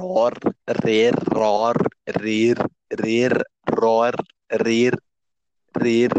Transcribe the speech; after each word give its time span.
ror, 0.00 0.32
rer, 0.82 1.14
ror, 1.32 1.76
rir, 2.08 2.56
rir, 2.90 3.32
ror, 3.68 4.14
rir, 4.50 4.94
rir, 5.76 6.10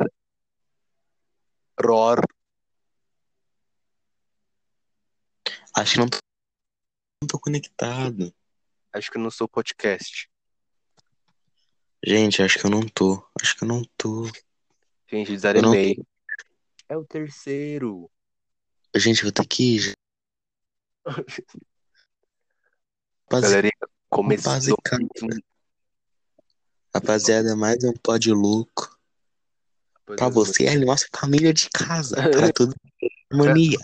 ror. 1.83 2.21
Acho 5.75 5.93
que 5.93 5.99
não 5.99 6.09
tô, 6.09 6.17
não 7.23 7.27
tô 7.27 7.39
conectado. 7.39 8.33
Acho 8.93 9.09
que 9.09 9.17
eu 9.17 9.21
não 9.21 9.31
sou 9.31 9.47
podcast. 9.47 10.29
Gente, 12.05 12.41
acho 12.43 12.59
que 12.59 12.65
eu 12.65 12.71
não 12.71 12.81
tô. 12.81 13.25
Acho 13.41 13.57
que 13.57 13.63
eu 13.63 13.67
não 13.67 13.83
tô. 13.97 14.25
Gente, 15.07 15.31
desanimei. 15.31 15.97
É 16.87 16.97
o 16.97 17.05
terceiro. 17.05 18.09
Gente, 18.95 19.19
eu 19.19 19.25
vou 19.25 19.31
ter 19.31 19.47
que 19.47 19.75
ir. 19.77 19.93
Rapaz- 23.31 23.43
Galerinha, 23.43 23.71
começou. 24.09 24.51
Rapaziada. 24.51 25.41
Rapaziada, 26.93 27.55
mais 27.55 27.81
um 27.85 27.93
pod 27.93 28.29
louco. 28.33 28.99
Pra 30.05 30.27
você, 30.27 30.65
é 30.65 30.73
a 30.73 30.79
nossa 30.79 31.07
família 31.15 31.53
de 31.53 31.69
casa. 31.69 32.17
Pra 32.17 32.51
tudo 32.51 32.75
harmonia. 33.31 33.79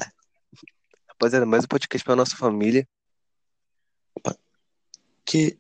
Rapaziada, 1.08 1.46
mais 1.46 1.64
um 1.64 1.68
podcast 1.68 2.04
pra 2.04 2.18
nossa 2.18 2.36
família. 2.36 2.86
Que. 5.24 5.58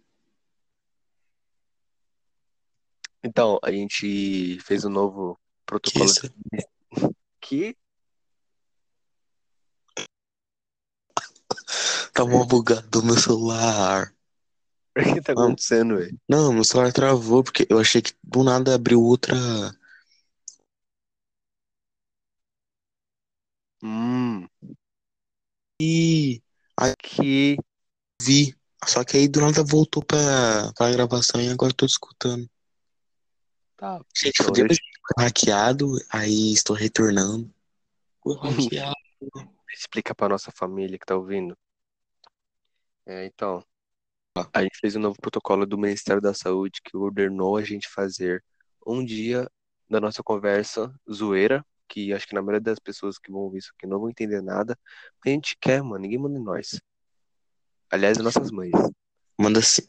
Então, 3.23 3.57
a 3.63 3.71
gente 3.71 4.59
fez 4.65 4.83
um 4.83 4.89
novo 4.89 5.35
Que 5.35 5.65
protocolo 5.65 6.05
isso? 6.05 6.29
que 7.39 7.77
Tá 12.17 12.25
mó 12.25 12.43
bugado 12.45 13.03
meu 13.03 13.15
celular. 13.15 14.11
O 14.97 15.13
que 15.13 15.21
tá 15.21 15.33
acontecendo, 15.33 15.97
velho? 15.97 16.19
Não, 16.27 16.51
meu 16.51 16.63
celular 16.63 16.91
travou 16.91 17.43
porque 17.43 17.67
eu 17.69 17.77
achei 17.77 18.01
que 18.01 18.13
do 18.23 18.43
nada 18.43 18.73
abriu 18.73 18.99
outra. 19.03 19.35
Hum, 23.83 24.47
E 25.79 26.41
que. 26.97 27.55
vi. 28.19 28.55
Só 28.83 29.03
que 29.03 29.17
aí 29.17 29.27
do 29.27 29.41
nada 29.41 29.63
voltou 29.63 30.03
pra, 30.03 30.73
pra 30.75 30.91
gravação 30.91 31.39
e 31.39 31.49
agora 31.49 31.71
eu 31.71 31.75
tô 31.75 31.85
escutando. 31.85 32.49
Tá. 33.75 34.01
Gente, 34.15 34.41
deixa- 34.53 34.81
hackeado, 35.19 35.97
aí 36.09 36.51
estou 36.53 36.75
retornando. 36.75 37.53
Hackeado. 38.41 38.95
explica 39.71 40.15
pra 40.15 40.29
nossa 40.29 40.51
família 40.51 40.97
que 40.97 41.05
tá 41.05 41.15
ouvindo. 41.15 41.55
É, 43.07 43.25
então, 43.25 43.63
a 44.53 44.61
gente 44.61 44.77
fez 44.79 44.95
um 44.97 44.99
novo 44.99 45.15
protocolo 45.19 45.65
do 45.65 45.77
Ministério 45.77 46.21
da 46.21 46.33
Saúde 46.33 46.81
que 46.83 46.97
ordenou 46.97 47.55
a 47.55 47.63
gente 47.63 47.87
fazer 47.87 48.43
um 48.85 49.03
dia 49.03 49.49
da 49.89 50.01
nossa 50.01 50.21
conversa 50.21 50.93
zoeira, 51.09 51.65
que 51.87 52.11
acho 52.11 52.27
que 52.27 52.35
na 52.35 52.41
maioria 52.41 52.59
das 52.59 52.79
pessoas 52.79 53.17
que 53.17 53.31
vão 53.31 53.41
ouvir 53.41 53.59
isso 53.59 53.71
aqui 53.73 53.87
não 53.87 53.97
vão 53.97 54.09
entender 54.09 54.41
nada. 54.41 54.77
A 55.25 55.29
gente 55.29 55.57
quer, 55.57 55.81
mano, 55.81 55.99
ninguém 55.99 56.19
manda 56.19 56.37
em 56.37 56.43
nós. 56.43 56.81
Aliás, 57.89 58.17
nossas 58.17 58.51
mães. 58.51 58.73
Manda 59.39 59.59
assim. 59.59 59.83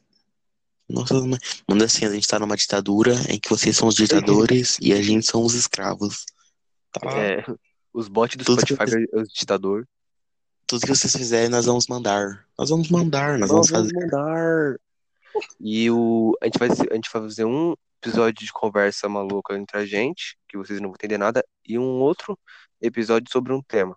Nossa, 0.88 1.14
mãe. 1.14 1.40
manda 1.68 1.84
assim, 1.84 2.06
a 2.06 2.10
gente 2.10 2.28
tá 2.28 2.38
numa 2.38 2.56
ditadura 2.56 3.14
em 3.28 3.40
que 3.40 3.50
vocês 3.50 3.76
são 3.76 3.88
os 3.88 3.96
ditadores 3.96 4.78
e 4.80 4.92
a 4.92 5.02
gente 5.02 5.26
são 5.26 5.42
os 5.42 5.54
escravos. 5.54 6.24
Tá? 6.92 7.00
É, 7.18 7.44
os 7.92 8.06
bots 8.06 8.36
do 8.36 8.44
Spotify 8.44 9.06
é 9.12 9.20
os 9.20 9.28
ditador. 9.28 9.86
Tudo 10.68 10.82
que 10.82 10.88
vocês 10.94 11.12
fizerem, 11.16 11.48
nós 11.48 11.64
vamos 11.66 11.86
mandar. 11.88 12.46
Nós 12.58 12.68
vamos 12.68 12.90
mandar, 12.90 13.38
nós 13.38 13.50
vamos 13.50 13.70
fazer. 13.70 13.92
mandar. 13.94 14.76
E 15.58 15.90
o, 15.90 16.36
a 16.42 16.44
gente 16.44 16.58
vai, 16.58 16.68
a 16.68 16.94
gente 16.94 17.10
vai 17.12 17.22
fazer 17.22 17.44
um 17.44 17.74
episódio 18.02 18.44
de 18.46 18.52
conversa 18.52 19.08
maluca 19.08 19.56
entre 19.56 19.78
a 19.78 19.86
gente, 19.86 20.36
que 20.46 20.58
vocês 20.58 20.78
não 20.80 20.90
vão 20.90 20.94
entender 20.94 21.16
nada, 21.18 21.44
e 21.66 21.78
um 21.78 22.00
outro 22.00 22.38
episódio 22.82 23.30
sobre 23.32 23.52
um 23.52 23.62
tema. 23.62 23.96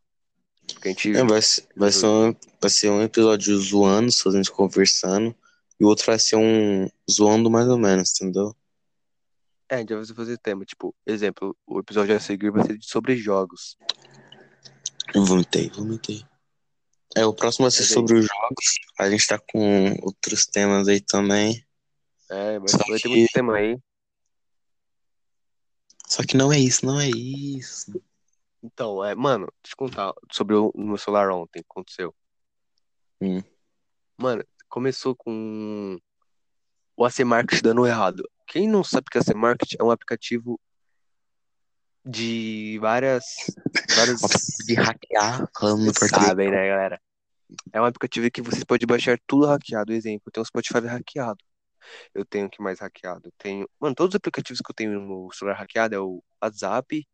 Que 0.82 0.88
a 0.88 0.92
gente, 0.92 1.16
É, 1.16 1.24
vai, 1.24 1.42
ser- 1.42 1.68
vai, 1.76 1.92
ser 1.92 2.06
um, 2.08 2.36
vai 2.62 2.70
ser 2.70 2.90
um 2.90 3.02
episódio 3.02 3.58
zoando, 3.58 4.10
a 4.26 4.32
gente 4.32 4.50
conversando, 4.52 5.36
e 5.80 5.84
o 5.84 5.88
outro 5.88 6.06
vai 6.06 6.18
ser 6.20 6.38
um 6.38 6.88
zoando 7.12 7.52
mais 7.52 7.68
ou 7.68 7.78
menos, 7.78 8.14
entendeu? 8.16 8.56
é, 9.68 9.76
a 9.76 9.80
gente 9.80 9.94
vai 9.94 10.06
fazer 10.06 10.38
tema. 10.38 10.64
Tipo, 10.66 10.96
exemplo, 11.06 11.56
o 11.68 11.80
episódio 11.80 12.16
a 12.16 12.20
seguir 12.20 12.50
vai 12.52 12.66
ser 12.66 12.78
sobre 12.82 13.16
jogos. 13.18 13.78
Eu 15.14 15.26
vomitei, 15.26 15.70
vomitei. 15.70 16.24
É, 17.16 17.26
o 17.26 17.34
próximo 17.34 17.64
vai 17.66 17.72
ser 17.72 17.82
Mas 17.82 17.90
aí- 17.90 17.94
sobre 17.94 18.14
os 18.20 18.26
jogos. 18.26 18.66
A 19.00 19.10
gente 19.10 19.28
tá 19.28 19.38
com 19.40 19.94
outros 20.02 20.46
temas 20.46 20.88
aí 20.88 21.02
também. 21.02 21.66
É, 22.30 22.58
vai, 22.60 22.68
Só 22.70 22.78
vai 22.78 22.88
ter 23.00 23.02
que- 23.02 23.10
muito 23.10 23.32
tema 23.34 23.56
aí. 23.58 23.78
Só 26.08 26.24
que 26.24 26.36
não 26.38 26.52
é 26.52 26.60
isso, 26.60 26.86
não 26.86 27.00
é 27.00 27.08
isso. 27.10 27.92
Então, 28.64 29.04
é, 29.04 29.16
mano, 29.16 29.48
deixa 29.64 29.74
eu 29.74 29.78
contar 29.78 30.14
sobre 30.32 30.56
o 30.56 30.72
meu 30.76 30.98
celular 30.98 31.30
ontem, 31.32 31.60
o 31.60 31.64
que 31.64 31.68
aconteceu. 31.72 32.16
Hum. 33.22 33.42
Mano, 34.18 34.44
começou 34.70 35.16
com 35.16 35.98
o 36.96 37.06
AC 37.06 37.24
Market 37.24 37.62
dando 37.62 37.86
errado. 37.88 38.30
Quem 38.48 38.68
não 38.68 38.84
sabe 38.84 39.08
que 39.10 39.18
o 39.18 39.22
AC 39.22 39.34
Market 39.34 39.74
é 39.80 39.84
um 39.84 39.92
aplicativo 39.92 40.60
de 42.06 42.78
várias, 42.80 43.24
várias 43.96 44.22
de 44.66 44.74
hackear, 44.76 45.50
falando 45.58 45.86
no 45.86 45.94
português. 45.94 46.10
sabem, 46.10 46.52
né, 46.52 46.68
galera? 46.68 47.02
É 47.74 47.82
um 47.82 47.86
aplicativo 47.86 48.30
que 48.32 48.42
você 48.42 48.66
pode 48.66 48.86
baixar 48.86 49.20
tudo 49.28 49.46
hackeado. 49.46 49.94
Exemplo, 49.94 50.24
eu 50.28 50.32
tenho 50.32 50.44
o 50.44 50.48
Spotify 50.48 50.80
hackeado. 50.88 51.44
Eu 52.14 52.26
tenho 52.26 52.48
o 52.48 52.50
que 52.50 52.62
mais 52.62 52.80
hackeado? 52.80 53.28
Eu 53.28 53.34
tenho, 53.38 53.70
mano, 53.80 53.96
todos 53.96 54.14
os 54.14 54.18
aplicativos 54.18 54.62
que 54.62 54.72
eu 54.72 54.76
tenho 54.76 55.00
no 55.00 55.32
celular 55.32 55.58
hackeado 55.58 55.96
é 55.96 56.00
o 56.00 56.24
WhatsApp, 56.42 57.08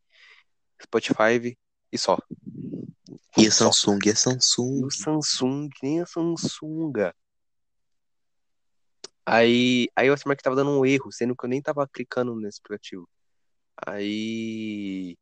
Spotify 0.82 1.56
e 1.92 1.98
só. 1.98 2.18
E 3.36 3.46
a 3.46 3.50
Só. 3.50 3.70
Samsung, 3.70 3.98
e 4.04 4.10
a 4.10 4.12
E 4.12 4.16
Samsung. 4.16 4.84
o 4.84 4.90
Samsung, 4.90 5.68
nem 5.82 6.00
a 6.00 6.06
Samsunga. 6.06 7.14
Aí, 9.24 9.88
aí 9.94 10.10
o 10.10 10.14
Mark 10.26 10.40
tava 10.40 10.56
dando 10.56 10.70
um 10.70 10.84
erro, 10.86 11.12
sendo 11.12 11.36
que 11.36 11.44
eu 11.44 11.48
nem 11.50 11.60
tava 11.60 11.86
clicando 11.86 12.34
nesse 12.34 12.60
aplicativo. 12.60 13.08
Aí. 13.86 15.16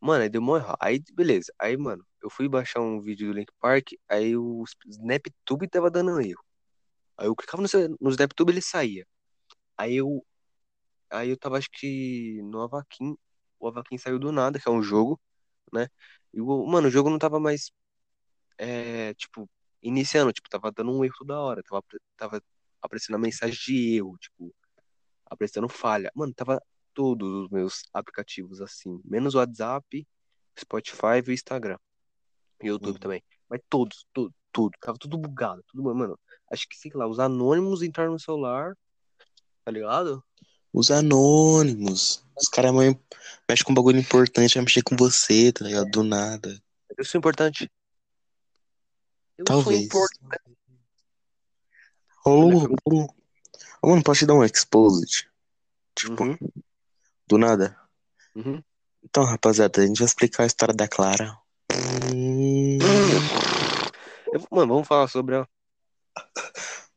Mano, 0.00 0.22
aí 0.24 0.28
deu 0.28 0.42
mó 0.42 0.56
erro. 0.56 0.74
Aí, 0.80 1.00
beleza. 1.14 1.52
Aí, 1.58 1.76
mano, 1.76 2.04
eu 2.22 2.28
fui 2.30 2.48
baixar 2.48 2.80
um 2.80 3.00
vídeo 3.00 3.28
do 3.28 3.38
Link 3.38 3.52
Park, 3.60 3.92
aí 4.08 4.36
o 4.36 4.64
SnapTube 4.88 5.68
tava 5.68 5.90
dando 5.90 6.20
erro. 6.20 6.42
Aí 7.18 7.26
eu 7.28 7.36
clicava 7.36 7.62
no, 7.62 7.68
no 8.00 8.10
SnapTube 8.10 8.52
ele 8.52 8.62
saía. 8.62 9.06
Aí 9.76 9.96
eu. 9.96 10.24
Aí 11.10 11.30
eu 11.30 11.38
tava, 11.38 11.58
acho 11.58 11.70
que 11.72 12.40
no 12.44 12.62
Avakin. 12.62 13.16
O 13.60 13.68
Avakin 13.68 13.98
saiu 13.98 14.18
do 14.18 14.32
nada, 14.32 14.60
que 14.60 14.68
é 14.68 14.72
um 14.72 14.82
jogo, 14.82 15.20
né? 15.72 15.88
E 16.34 16.40
o, 16.40 16.66
mano, 16.66 16.88
o 16.88 16.90
jogo 16.90 17.10
não 17.10 17.18
tava 17.18 17.40
mais. 17.40 17.72
É, 18.58 19.14
tipo, 19.14 19.48
iniciando, 19.82 20.32
tipo, 20.32 20.48
tava 20.48 20.72
dando 20.72 20.92
um 20.92 21.04
erro 21.04 21.14
toda 21.18 21.40
hora. 21.40 21.62
Tava, 21.64 21.84
tava 22.16 22.42
aparecendo 22.82 23.16
a 23.16 23.18
mensagem 23.18 23.56
de 23.58 23.96
erro, 23.96 24.16
tipo, 24.18 24.54
aparecendo 25.26 25.68
falha. 25.68 26.10
Mano, 26.14 26.34
tava 26.34 26.62
todos 26.94 27.44
os 27.44 27.50
meus 27.50 27.82
aplicativos 27.92 28.60
assim, 28.60 29.00
menos 29.04 29.34
o 29.34 29.38
WhatsApp, 29.38 30.06
Spotify 30.58 31.22
e 31.26 31.30
o 31.30 31.32
Instagram. 31.32 31.78
YouTube 32.62 32.92
Uhum. 32.94 32.98
também. 32.98 33.22
Mas 33.48 33.60
todos, 33.68 34.06
tudo, 34.12 34.32
tudo. 34.52 34.72
Tava 34.80 34.96
tudo 34.98 35.18
bugado. 35.18 35.62
Tudo, 35.68 35.82
mano, 35.94 36.18
acho 36.50 36.68
que, 36.68 36.76
sei 36.76 36.90
lá, 36.94 37.06
os 37.06 37.18
anônimos 37.18 37.82
entraram 37.82 38.12
no 38.12 38.20
celular, 38.20 38.76
tá 39.64 39.70
ligado? 39.70 40.22
Os 40.72 40.90
anônimos. 40.90 42.24
Os 42.40 42.48
caras 42.48 42.72
mexem 42.72 43.64
com 43.64 43.72
um 43.72 43.74
bagulho 43.74 43.98
importante, 43.98 44.54
vai 44.54 44.62
mexer 44.64 44.82
com 44.82 44.96
você, 44.96 45.52
tá 45.52 45.64
ligado? 45.64 45.90
Do 45.90 46.02
nada. 46.02 46.62
Eu 46.96 47.04
sou 47.04 47.18
importante. 47.18 47.70
Eu 49.36 49.44
sou 49.46 49.56
Talvez. 49.62 49.82
importante. 49.82 50.52
Ô, 52.24 52.30
ô, 52.90 53.06
ô, 53.82 53.88
mano, 53.90 54.02
posso 54.02 54.20
te 54.20 54.26
dar 54.26 54.34
um 54.34 54.44
exposed? 54.44 55.28
Tipo, 55.94 56.24
Uhum, 56.24 56.38
do 57.26 57.38
nada. 57.38 57.76
uhum. 58.34 58.62
Então, 59.04 59.24
rapaziada, 59.24 59.82
a 59.82 59.86
gente 59.86 59.98
vai 59.98 60.06
explicar 60.06 60.44
a 60.44 60.46
história 60.46 60.74
da 60.74 60.86
Clara. 60.88 61.36
Eu- 64.32 64.46
mano, 64.50 64.74
vamos 64.74 64.88
falar 64.88 65.08
sobre 65.08 65.36
a. 65.36 65.48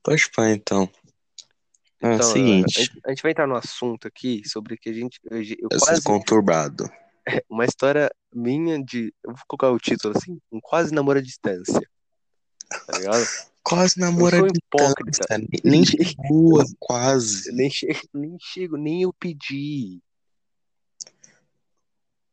Pode 0.04 0.30
pá, 0.32 0.50
então. 0.50 0.90
É 2.02 2.10
o 2.10 2.14
Então, 2.14 2.28
a, 2.28 2.32
seguinte, 2.32 2.92
a 3.06 3.10
gente 3.10 3.24
vai 3.24 3.32
entrar 3.32 3.48
no 3.48 3.56
assunto 3.56 4.08
aqui 4.08 4.42
sobre 4.48 4.78
que 4.78 4.90
a 4.90 4.94
gente. 4.94 5.20
Eu, 5.30 5.42
eu 5.42 5.70
quase. 5.80 6.04
conturbado. 6.04 6.90
Uma 7.50 7.66
história 7.66 8.10
minha 8.34 8.82
de. 8.84 9.14
Eu 9.24 9.32
vou 9.34 9.42
colocar 9.48 9.72
o 9.72 9.80
título 9.80 10.16
assim: 10.16 10.40
Um 10.52 10.60
quase 10.62 10.94
namoro 10.94 11.20
à 11.20 11.22
distância. 11.22 11.82
Tá 12.86 12.98
ligado? 12.98 13.26
Quase 13.64 14.00
de 14.52 14.60
hipócrita. 14.64 15.12
distância, 15.12 15.38
nem- 15.38 15.50
Nem 15.84 15.86
chegou, 15.86 16.64
quase. 16.80 17.52
Nem 17.52 17.70
nem 18.14 18.38
chego, 18.40 18.78
nem 18.78 19.02
eu 19.02 19.12
pedi. 19.14 20.02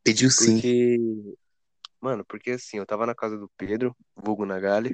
Pediu 0.03 0.29
sim. 0.29 0.55
Porque. 0.55 0.97
Mano, 2.01 2.25
porque 2.27 2.51
assim, 2.51 2.77
eu 2.77 2.85
tava 2.85 3.05
na 3.05 3.15
casa 3.15 3.37
do 3.37 3.49
Pedro, 3.57 3.95
vulgo 4.15 4.45
Nagali. 4.45 4.93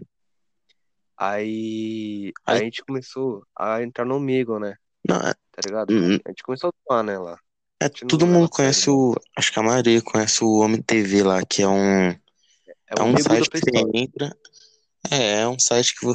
Aí, 1.18 2.32
Aí- 2.46 2.60
a 2.60 2.64
gente 2.64 2.84
começou 2.84 3.44
a 3.58 3.82
entrar 3.84 4.06
no 4.06 4.16
Omegle, 4.16 4.60
né? 4.60 4.76
Não, 5.08 5.18
é, 5.18 5.34
Tá 5.52 5.62
ligado? 5.66 5.92
hum, 5.94 6.18
A 6.26 6.30
gente 6.30 6.44
começou 6.44 6.70
a 6.70 6.74
tomar, 6.86 7.04
né, 7.04 7.18
lá. 7.18 7.38
é, 7.82 7.90
todo 7.90 8.28
mundo 8.28 8.50
conhece 8.50 8.90
o. 8.90 9.16
Acho 9.36 9.52
que 9.52 9.60
a 9.60 9.64
maioria 9.64 10.02
conhece 10.02 10.44
o 10.44 10.60
Homem 10.60 10.82
TV 10.82 11.24
lá, 11.24 11.44
que 11.46 11.62
é 11.62 11.68
um. 11.68 12.10
É 12.10 12.18
É 12.98 13.02
o 13.02 13.06
um 13.06 13.18
site 13.18 13.50
que 13.50 13.60
você 13.60 13.72
entra. 13.94 14.36
É, 15.12 15.42
é 15.42 15.48
um 15.48 15.60
site 15.60 15.96
que. 16.00 16.06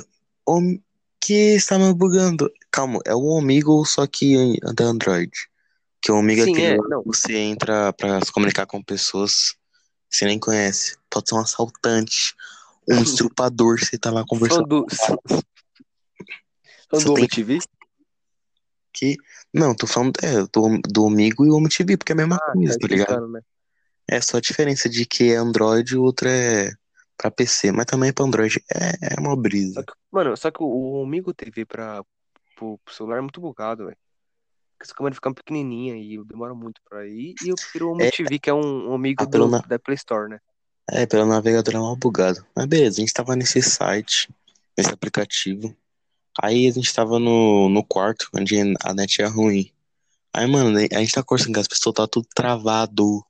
Om- 0.47 0.79
Que 1.21 1.55
está 1.55 1.79
me 1.79 1.93
bugando? 1.95 2.53
Calma, 2.71 3.01
é 3.07 3.15
o 3.15 3.25
Omegle, 3.25 3.85
só 3.87 4.07
que 4.07 4.59
da 4.75 4.85
Android. 4.85 5.31
Que 6.05 6.13
o 6.13 6.17
Omegle 6.19 6.43
é 6.43 6.45
Sim, 6.45 6.53
aquele 6.53 6.67
é, 6.67 6.77
que 6.77 7.07
você 7.07 7.35
entra 7.35 7.91
pra 7.95 8.21
se 8.23 8.31
comunicar 8.31 8.67
com 8.67 8.83
pessoas 8.83 9.53
que 10.11 10.17
você 10.19 10.27
nem 10.27 10.39
conhece. 10.39 10.99
Pode 11.09 11.31
ser 11.31 11.35
um 11.35 11.39
assaltante, 11.41 12.35
um 12.87 13.01
estrupador, 13.33 13.79
você 13.81 13.97
tá 13.97 14.11
lá 14.11 14.23
conversando 14.29 14.67
do. 14.67 14.87
Só 14.95 15.17
do 17.15 17.27
TV? 17.27 17.59
que. 18.93 19.17
Não, 19.53 19.75
tô 19.75 19.87
falando 19.87 20.13
é, 20.23 20.43
do, 20.53 20.79
do 20.87 21.05
Omegle 21.05 21.47
e 21.47 21.51
o 21.51 21.57
OmTV, 21.57 21.97
porque 21.97 22.13
é 22.13 22.15
a 22.15 22.17
mesma 22.17 22.37
Ah, 22.37 22.53
coisa, 22.53 22.75
tá 22.79 22.87
tá 22.87 22.95
ligado? 22.95 23.29
né? 23.29 23.41
É 24.07 24.21
só 24.21 24.37
a 24.37 24.41
diferença 24.43 24.91
de 24.91 25.07
que 25.07 25.33
é 25.33 25.37
Android 25.37 25.95
e 25.95 25.97
o 25.97 26.03
outro 26.03 26.29
é 26.29 26.71
pra 27.17 27.31
PC, 27.31 27.73
mas 27.73 27.87
também 27.87 28.11
é 28.11 28.13
pra 28.13 28.27
Android. 28.27 28.63
É, 28.71 29.15
é 29.15 29.21
uma 29.21 29.31
Só 29.31 29.37
brisa. 29.37 29.83
que, 29.83 29.93
mano, 30.13 30.37
só 30.37 30.51
que 30.51 30.63
o, 30.63 30.67
o 30.67 31.03
Omegle 31.03 31.33
TV 31.33 31.65
pra, 31.65 32.05
pro, 32.55 32.79
pro 32.85 32.95
celular 32.95 33.17
é 33.17 33.23
muito 33.23 33.41
bugado, 33.41 33.87
velho. 33.87 33.97
Porque 34.77 34.85
essa 34.87 34.95
câmera 34.95 35.15
fica 35.15 35.33
pequenininha 35.33 35.97
e 35.97 36.23
demora 36.25 36.55
muito 36.55 36.81
pra 36.89 37.07
ir. 37.07 37.35
E 37.45 37.49
eu 37.49 37.55
prefiro 37.55 37.93
o 37.93 38.01
É. 38.03 38.11
TV, 38.11 38.39
que 38.39 38.51
é 38.51 38.55
um, 38.55 38.91
um 38.91 38.95
amigo 38.95 39.23
Ah, 39.23 39.27
do, 39.27 39.49
na- 39.49 39.59
da 39.61 39.79
Play 39.79 39.95
Store, 39.95 40.29
né? 40.29 40.41
É, 40.91 41.07
pelo 41.07 41.25
navegador 41.27 41.75
é 41.75 41.79
mal 41.79 41.97
bugado. 41.97 42.45
Mas 42.55 42.67
beleza, 42.67 42.99
a 42.99 43.01
gente 43.01 43.13
tava 43.13 43.35
nesse 43.37 43.63
site, 43.63 44.29
nesse 44.77 44.91
aplicativo. 44.93 45.75
Aí 46.43 46.67
a 46.67 46.73
gente 46.73 46.93
tava 46.93 47.19
no, 47.19 47.69
no 47.69 47.83
quarto, 47.85 48.29
onde 48.35 48.57
a 48.83 48.93
net 48.93 49.23
é 49.23 49.27
ruim. 49.27 49.71
Aí, 50.35 50.47
mano, 50.47 50.77
a 50.77 50.99
gente 50.99 51.13
tá 51.13 51.23
conversando 51.23 51.55
com 51.55 51.61
as 51.61 51.69
pessoas, 51.69 51.95
tá 51.95 52.07
tudo 52.09 52.27
travado. 52.35 53.25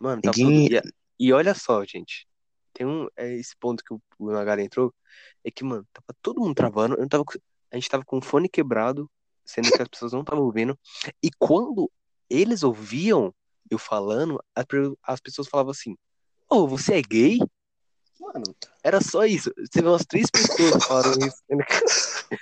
Mano, 0.00 0.20
tá 0.20 0.32
Ninguém- 0.36 0.68
tudo. 0.80 0.92
E, 1.18 1.26
e 1.28 1.32
olha 1.32 1.54
só, 1.54 1.84
gente. 1.84 2.26
Tem 2.74 2.84
um. 2.86 3.06
É 3.16 3.32
esse 3.34 3.56
ponto 3.58 3.82
que 3.84 3.94
o, 3.94 4.00
Nagara 4.30 4.62
entrou. 4.62 4.92
É 5.44 5.50
que, 5.50 5.64
mano, 5.64 5.86
tava 5.92 6.18
todo 6.20 6.40
mundo 6.40 6.54
travando. 6.54 6.96
Eu 6.98 7.08
tava, 7.08 7.24
a 7.72 7.76
gente 7.76 7.88
tava 7.88 8.04
com 8.04 8.18
o 8.18 8.22
fone 8.22 8.48
quebrado, 8.48 9.08
sendo 9.48 9.70
que 9.72 9.82
as 9.82 9.88
pessoas 9.88 10.12
não 10.12 10.20
estavam 10.20 10.44
ouvindo. 10.44 10.78
E 11.22 11.30
quando 11.38 11.90
eles 12.28 12.62
ouviam 12.62 13.34
eu 13.70 13.78
falando, 13.78 14.42
as, 14.54 14.64
pe- 14.64 14.94
as 15.02 15.20
pessoas 15.20 15.48
falavam 15.48 15.70
assim: 15.72 15.96
Ô, 16.48 16.66
você 16.68 16.94
é 16.94 17.02
gay? 17.02 17.38
Mano, 18.20 18.54
era 18.82 19.00
só 19.00 19.24
isso. 19.24 19.52
Você 19.56 19.80
vê 19.80 19.88
umas 19.88 20.04
três 20.04 20.30
pessoas 20.30 20.74
que 20.76 20.86
falaram 20.86 21.12
isso. 21.18 21.36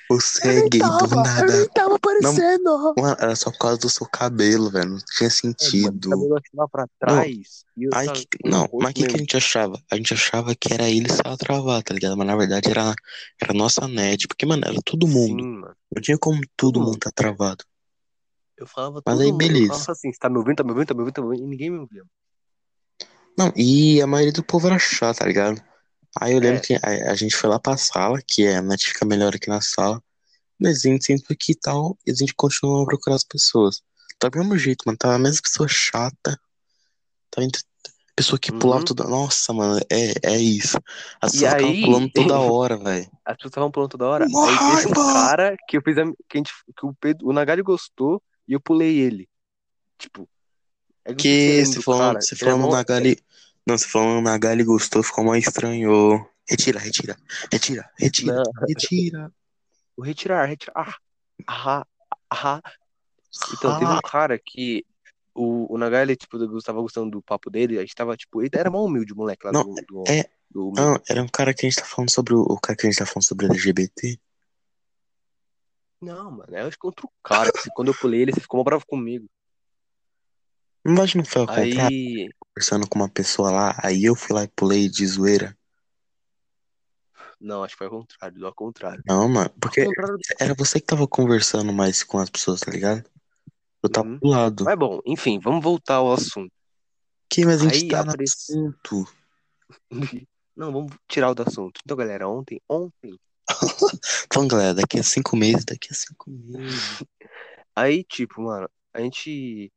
Você 0.08 0.48
é 0.48 0.68
gay 0.68 0.80
do 0.80 1.16
nada. 1.16 1.68
tava 1.70 1.94
aparecendo. 1.96 2.94
Mano, 2.96 3.16
era 3.20 3.36
só 3.36 3.50
por 3.50 3.58
causa 3.58 3.78
do 3.78 3.88
seu 3.90 4.06
cabelo, 4.08 4.70
velho. 4.70 4.90
Não 4.90 4.98
tinha 4.98 5.28
É, 5.28 5.32
mano, 5.32 5.32
sentido. 5.32 6.06
o 6.08 6.10
cabelo 6.10 6.40
tava 6.56 6.68
pra 6.68 6.86
trás. 6.98 7.64
eu 7.76 7.90
Aí 7.94 8.06
tava 8.06 8.20
que- 8.20 8.38
o 8.44 8.48
não, 8.48 8.68
mas 8.80 8.90
o 8.90 8.94
que, 8.94 9.06
que 9.06 9.14
a 9.16 9.18
gente 9.18 9.36
achava? 9.36 9.80
A 9.90 9.96
gente 9.96 10.14
achava 10.14 10.54
que 10.54 10.72
era 10.72 10.88
ele 10.88 11.08
tava 11.08 11.36
travado, 11.36 11.84
tá 11.84 11.94
ligado? 11.94 12.16
Mas 12.16 12.26
na 12.26 12.36
verdade 12.36 12.70
era, 12.70 12.94
era 13.40 13.52
a 13.52 13.54
nossa 13.54 13.86
net. 13.86 14.26
Porque, 14.26 14.46
mano, 14.46 14.62
era 14.66 14.80
todo 14.84 15.06
mundo. 15.06 15.42
Sim, 15.42 15.58
mano. 15.58 15.76
Não 15.94 16.02
tinha 16.02 16.18
como 16.18 16.40
todo 16.56 16.80
mundo 16.80 16.98
tá 16.98 17.10
travado. 17.14 17.64
Eu 18.56 18.66
falava 18.66 19.02
Mas 19.04 19.14
todo 19.14 19.20
aí, 19.22 19.30
mundo, 19.30 19.42
eu 19.42 19.48
beleza. 19.48 19.66
falava 19.74 19.92
assim, 19.92 20.10
você 20.12 20.18
tá 20.18 20.30
me 20.30 20.38
ouvindo, 20.38 20.56
tá 20.56 20.64
me 20.64 20.70
ouvindo, 20.70 20.86
tá 20.86 20.94
me 20.94 21.00
ouvindo, 21.00 21.14
tá 21.14 21.20
me 21.20 21.26
ouvindo, 21.28 21.44
e 21.44 21.48
ninguém 21.48 21.70
me 21.70 21.78
ouvia. 21.78 22.02
Não, 23.36 23.52
e 23.56 24.00
a 24.00 24.06
maioria 24.06 24.32
do 24.32 24.42
povo 24.44 24.66
era 24.66 24.78
chato, 24.78 25.18
tá 25.18 25.26
ligado? 25.26 25.62
Aí 26.18 26.32
eu 26.32 26.40
lembro 26.40 26.58
É. 26.58 26.60
que 26.60 26.74
a, 26.74 27.10
a 27.12 27.14
gente 27.14 27.36
foi 27.36 27.50
lá 27.50 27.58
pra 27.58 27.76
sala, 27.76 28.18
que 28.26 28.46
é, 28.46 28.56
a 28.56 28.62
net 28.62 28.86
fica 28.88 29.04
melhor 29.04 29.34
aqui 29.34 29.48
na 29.48 29.60
sala. 29.60 30.02
Mas 30.58 30.78
a 30.84 30.88
gente 30.88 31.04
sempre 31.04 31.34
aqui 31.34 31.52
e 31.52 31.54
tal, 31.54 31.98
e 32.06 32.10
a 32.10 32.14
gente 32.14 32.32
continua 32.34 32.82
a 32.82 32.86
procurar 32.86 33.16
as 33.16 33.24
pessoas. 33.24 33.82
Tá 34.18 34.28
do 34.30 34.38
mesmo 34.38 34.56
jeito, 34.56 34.84
mano. 34.86 34.96
Tava 34.96 35.14
a 35.14 35.18
mesma 35.18 35.42
pessoa 35.42 35.68
chata. 35.68 36.40
Tava 37.30 37.44
entre... 37.44 37.60
pessoa 38.16 38.38
que 38.38 38.50
pulava 38.50 38.78
Uhum. 38.78 38.84
toda. 38.86 39.04
Nossa, 39.04 39.52
mano, 39.52 39.78
é, 39.92 40.14
é 40.22 40.38
isso. 40.38 40.78
As 41.20 41.32
pessoas 41.32 41.52
aí- 41.54 41.82
pulando 41.82 42.10
toda 42.14 42.38
hora, 42.40 42.78
velho. 42.78 43.10
As 43.22 43.36
pessoas 43.36 43.50
estavam 43.50 43.70
pulando 43.70 43.90
toda 43.90 44.06
hora. 44.06 44.24
Uma 44.26 44.48
aí 44.48 44.76
teve 44.78 44.88
um 44.98 45.04
cara 45.04 45.54
que 45.68 45.76
eu 45.76 45.82
fiz 45.84 45.98
a, 45.98 46.04
que, 46.06 46.14
a 46.32 46.36
gente, 46.38 46.50
que 46.74 46.86
o 46.86 46.94
Pedro, 46.98 47.28
o 47.28 47.32
Nagali 47.34 47.60
gostou 47.60 48.22
e 48.48 48.54
eu 48.54 48.60
pulei 48.60 48.96
ele. 48.98 49.28
Tipo, 49.98 50.26
é 51.12 51.14
que 51.14 51.64
se 51.66 51.82
falando, 51.82 52.18
ele 52.18 52.26
é 52.32 52.36
falando 52.36 52.70
na 52.72 52.82
Gali. 52.82 53.18
Não, 53.66 53.76
você 53.78 53.86
falando 53.88 54.24
na 54.24 54.38
Gali 54.38 54.64
gostou, 54.64 55.02
ficou 55.02 55.24
mais 55.24 55.46
estranho. 55.46 56.26
Retira, 56.48 56.78
retira, 56.78 57.16
retira, 57.52 57.90
retira, 57.98 58.34
Não. 58.34 58.52
retira. 58.68 59.32
O 59.96 60.02
retirar, 60.02 60.44
retirar. 60.46 60.98
Ah, 61.46 61.86
ah, 62.30 62.60
ah. 62.62 62.62
Então, 63.52 63.78
teve 63.78 63.90
um 63.90 63.96
Ah, 63.96 64.02
cara 64.02 64.38
que 64.38 64.84
o, 65.34 65.72
o 65.74 65.78
Nagali, 65.78 66.16
tipo, 66.16 66.36
eu 66.36 66.62
tava 66.62 66.80
gostando 66.80 67.10
do 67.10 67.22
papo 67.22 67.50
dele, 67.50 67.78
a 67.78 67.80
gente 67.80 67.94
tava, 67.94 68.16
tipo, 68.16 68.42
ele 68.42 68.50
era 68.52 68.70
mó 68.70 68.84
humilde, 68.84 69.12
o 69.12 69.16
moleque 69.16 69.44
lá 69.46 69.52
Não, 69.52 69.64
do, 69.64 69.74
do, 69.88 70.04
é- 70.06 70.28
do 70.50 70.72
não, 70.74 71.00
era 71.08 71.22
um 71.22 71.28
cara 71.28 71.52
que 71.52 71.66
a 71.66 71.68
gente 71.68 71.78
tá 71.80 71.84
falando 71.86 72.10
sobre 72.12 72.34
o, 72.34 72.40
o 72.42 72.58
cara 72.60 72.76
que 72.76 72.86
a 72.86 72.90
gente 72.90 72.98
tá 72.98 73.06
falando 73.06 73.24
sobre 73.26 73.46
LGBT. 73.46 74.18
Não, 76.00 76.30
mano, 76.30 76.56
eu 76.56 76.66
acho 76.66 76.76
que 76.76 76.78
contra 76.78 77.06
o 77.06 77.10
cara, 77.22 77.50
que 77.50 77.62
se- 77.62 77.70
quando 77.74 77.88
eu 77.88 77.94
pulei 77.94 78.20
ele, 78.22 78.32
você 78.32 78.40
ficou 78.40 78.58
mó 78.58 78.64
bravo 78.64 78.84
comigo. 78.86 79.26
Mas 80.86 81.14
não 81.14 81.24
foi 81.24 81.42
ao 81.42 81.48
contrário, 81.48 81.76
Aí, 81.76 82.28
conversando 82.38 82.88
com 82.88 82.98
uma 82.98 83.08
pessoa 83.08 83.50
lá, 83.50 83.78
aí 83.82 84.04
eu 84.04 84.14
fui 84.14 84.34
lá 84.34 84.44
e 84.44 84.48
pulei 84.48 84.88
de 84.88 85.06
zoeira. 85.06 85.56
não, 87.40 87.62
acho 87.62 87.74
que 87.74 87.78
foi 87.78 87.86
ao 87.86 87.92
contrário, 87.92 88.38
do 88.38 88.46
ao 88.46 88.54
contrário. 88.54 89.02
Não, 89.06 89.28
mano, 89.28 89.50
porque 89.60 89.84
contrário 89.84 90.18
era 90.38 90.54
você 90.54 90.80
que 90.80 90.86
tava 90.86 91.06
conversando 91.06 91.72
mais 91.72 92.02
com 92.02 92.18
as 92.18 92.30
pessoas, 92.30 92.60
tá 92.60 92.70
ligado? 92.70 93.04
Eu 93.82 93.90
tava 93.90 94.08
Uhum. 94.08 94.18
do 94.18 94.28
lado. 94.28 94.64
Mas 94.64 94.78
bom, 94.78 95.00
enfim, 95.06 95.38
vamos 95.38 95.62
voltar 95.62 95.96
ao 95.96 96.12
assunto. 96.12 96.50
Que, 97.28 97.44
mas 97.44 97.60
a 97.60 97.64
gente 97.64 97.84
Aí 97.84 97.88
tá 97.88 98.04
no 98.04 98.12
assunto. 98.22 99.04
Não, 100.56 100.72
vamos 100.72 100.92
tirar 101.06 101.30
o 101.30 101.34
do 101.34 101.42
assunto. 101.42 101.80
Então, 101.84 101.96
galera, 101.96 102.26
ontem, 102.28 102.60
ontem, 102.68 103.18
Então, 104.26 104.48
galera, 104.48 104.74
daqui 104.74 104.98
a 104.98 105.02
cinco 105.02 105.36
meses, 105.36 105.64
daqui 105.64 105.88
a 105.90 105.94
cinco 105.94 106.30
meses. 106.30 107.02
aí, 107.76 108.02
tipo, 108.04 108.42
mano, 108.42 108.68
a 108.92 109.00
gente 109.00 109.70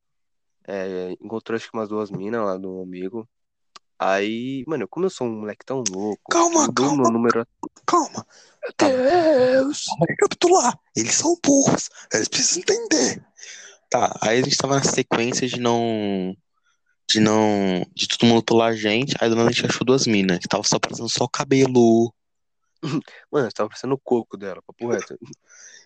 é, 0.69 1.11
encontrou 1.19 1.55
acho 1.55 1.69
que 1.69 1.75
umas 1.75 1.89
duas 1.89 2.11
minas 2.11 2.45
lá 2.45 2.55
do 2.57 2.81
amigo. 2.81 3.27
Aí, 3.97 4.63
mano, 4.67 4.87
como 4.87 5.07
eu 5.07 5.09
sou 5.09 5.27
um 5.27 5.39
moleque 5.39 5.65
tão 5.65 5.83
louco, 5.89 6.21
Calma, 6.29 6.65
eu 6.65 6.73
calma. 6.73 7.03
meu 7.03 7.11
número. 7.11 7.45
Calma. 7.85 8.25
Tá. 8.77 8.87
Deus! 8.87 9.85
Vamos 9.87 10.07
recapitular. 10.07 10.79
Eles 10.95 11.15
são 11.15 11.35
burros. 11.43 11.89
Eles 12.13 12.27
precisam 12.27 12.61
entender. 12.61 13.25
Tá, 13.89 14.15
aí 14.21 14.39
a 14.39 14.43
gente 14.43 14.57
tava 14.57 14.75
na 14.75 14.83
sequência 14.83 15.47
de 15.47 15.59
não. 15.59 16.37
De 17.09 17.19
não. 17.19 17.83
De 17.95 18.07
todo 18.07 18.27
mundo 18.27 18.43
pular 18.43 18.67
a 18.67 18.75
gente. 18.75 19.15
Aí 19.19 19.27
do 19.27 19.35
nada 19.35 19.49
a 19.49 19.51
gente 19.51 19.65
achou 19.65 19.83
duas 19.83 20.05
minas. 20.05 20.37
Que 20.37 20.47
tava 20.47 20.63
só 20.63 20.77
parecendo 20.79 21.09
só 21.09 21.23
o 21.23 21.29
cabelo. 21.29 22.13
Mano, 23.31 23.51
tava 23.51 23.69
parecendo 23.69 23.95
o 23.95 23.99
coco 24.01 24.37
dela, 24.37 24.61
papo 24.61 24.87
reto. 24.87 25.17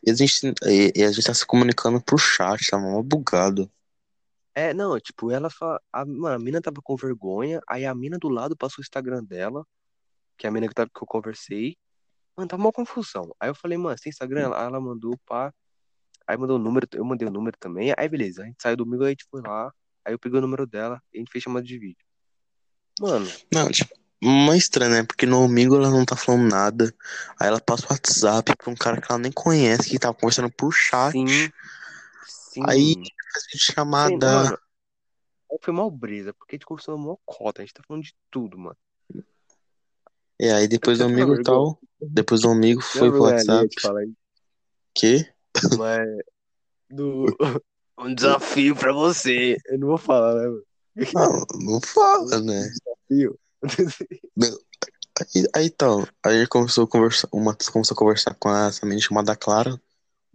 E 0.06 0.12
a 0.12 0.14
gente, 0.14 0.54
e, 0.66 0.92
e 0.94 1.04
a 1.04 1.12
gente 1.12 1.26
tá 1.26 1.34
se 1.34 1.46
comunicando 1.46 2.02
pro 2.02 2.18
chat, 2.18 2.70
tava 2.70 2.84
mal 2.84 3.02
bugado. 3.02 3.72
É, 4.56 4.74
não, 4.74 5.00
tipo, 5.00 5.32
ela 5.32 5.50
fala. 5.50 5.82
A, 5.92 6.06
mano, 6.06 6.36
a 6.36 6.40
mina 6.40 6.62
tava 6.62 6.82
com 6.84 6.96
vergonha, 6.96 7.62
aí 7.68 7.86
a 7.86 7.96
mina 7.96 8.18
do 8.20 8.30
lado 8.30 8.56
passou 8.56 8.82
o 8.82 8.84
Instagram 8.84 9.24
dela, 9.24 9.66
que 10.38 10.46
é 10.46 10.50
a 10.50 10.52
mina 10.52 10.68
que, 10.68 10.74
tava, 10.74 10.90
que 10.90 11.02
eu 11.04 11.08
conversei. 11.08 11.76
Mano, 12.38 12.48
tava 12.48 12.62
uma 12.62 12.72
confusão. 12.72 13.34
Aí 13.40 13.50
eu 13.50 13.56
falei, 13.56 13.78
mano, 13.78 13.98
você 13.98 14.04
tem 14.04 14.10
Instagram? 14.12 14.42
Ela, 14.44 14.64
ela 14.64 14.80
mandou, 14.80 15.18
pá. 15.26 15.54
Aí 16.28 16.38
mandou 16.38 16.58
o 16.58 16.60
número, 16.60 16.88
eu 16.94 17.04
mandei 17.04 17.28
o 17.28 17.32
número 17.32 17.58
também. 17.60 17.94
Aí 17.98 18.08
beleza, 18.08 18.44
a 18.44 18.46
gente 18.46 18.62
saiu 18.62 18.78
domingo, 18.78 19.04
aí 19.04 19.10
a 19.10 19.12
gente 19.12 19.26
foi 19.30 19.42
lá. 19.42 19.72
Aí 20.06 20.14
eu 20.14 20.20
peguei 20.20 20.40
o 20.40 20.42
número 20.42 20.66
dela 20.66 21.02
e 21.14 21.18
a 21.18 21.20
gente 21.20 21.32
fez 21.32 21.44
chamada 21.44 21.66
de 21.66 21.78
vídeo. 21.78 22.06
Mano, 23.00 23.28
Não, 23.52 23.70
tipo, 23.70 23.94
mais 24.24 24.64
estranho, 24.64 24.92
né? 24.92 25.04
Porque 25.04 25.26
no 25.26 25.48
domingo 25.48 25.76
ela 25.76 25.90
não 25.90 26.06
tá 26.06 26.16
falando 26.16 26.50
nada. 26.50 26.94
Aí 27.40 27.48
ela 27.48 27.60
passa 27.60 27.86
o 27.86 27.94
WhatsApp 27.94 28.56
pra 28.56 28.72
um 28.72 28.76
cara 28.76 29.02
que 29.02 29.12
ela 29.12 29.20
nem 29.20 29.32
conhece, 29.32 29.90
que 29.90 30.00
tava 30.00 30.14
conversando 30.14 30.50
por 30.52 30.72
chat. 30.72 31.12
sim. 31.12 31.50
Sim. 32.54 32.64
Aí 32.68 32.94
faz 33.34 33.46
Sim, 33.46 33.74
chamada. 33.74 34.28
mano, 34.28 34.58
aí 35.52 35.58
foi 35.60 35.74
mal 35.74 35.90
brisa, 35.90 36.34
porque 36.36 36.56
a 36.56 36.58
gente 36.58 36.66
conversou 36.68 36.98
mó 37.00 37.18
cota, 37.26 37.62
a 37.62 37.66
gente 37.66 37.74
tá 37.74 37.82
falando 37.88 38.04
de 38.04 38.14
tudo, 38.30 38.60
mano. 38.60 38.78
E 40.40 40.50
aí 40.50 40.68
depois 40.68 41.00
do 41.00 41.06
amigo 41.06 41.34
e 41.34 41.42
tal. 41.42 41.80
Depois 42.00 42.42
do 42.42 42.50
amigo 42.50 42.82
foi 42.82 43.10
pro 43.10 43.24
WhatsApp. 43.24 43.70
Que? 44.94 45.28
mas 45.78 46.08
do 46.90 47.26
um 47.98 48.14
desafio 48.14 48.76
pra 48.76 48.94
você. 48.94 49.58
Eu 49.66 49.80
não 49.80 49.88
vou 49.88 49.98
falar, 49.98 50.36
né, 50.36 50.48
mano? 50.48 50.64
Não, 51.16 51.46
não 51.60 51.82
fala, 51.82 52.40
né? 52.40 52.70
Desafio. 53.10 53.40
Aí, 55.20 55.48
aí 55.56 55.66
então, 55.66 56.08
aí 56.24 56.46
começou 56.48 56.84
a 56.84 56.88
conversar, 56.88 57.28
o 57.32 57.40
Matheus 57.40 57.70
começou 57.70 57.96
a 57.96 57.98
conversar 57.98 58.36
com 58.36 58.56
essa 58.56 58.86
menina 58.86 59.02
chamada 59.02 59.36
Clara 59.36 59.80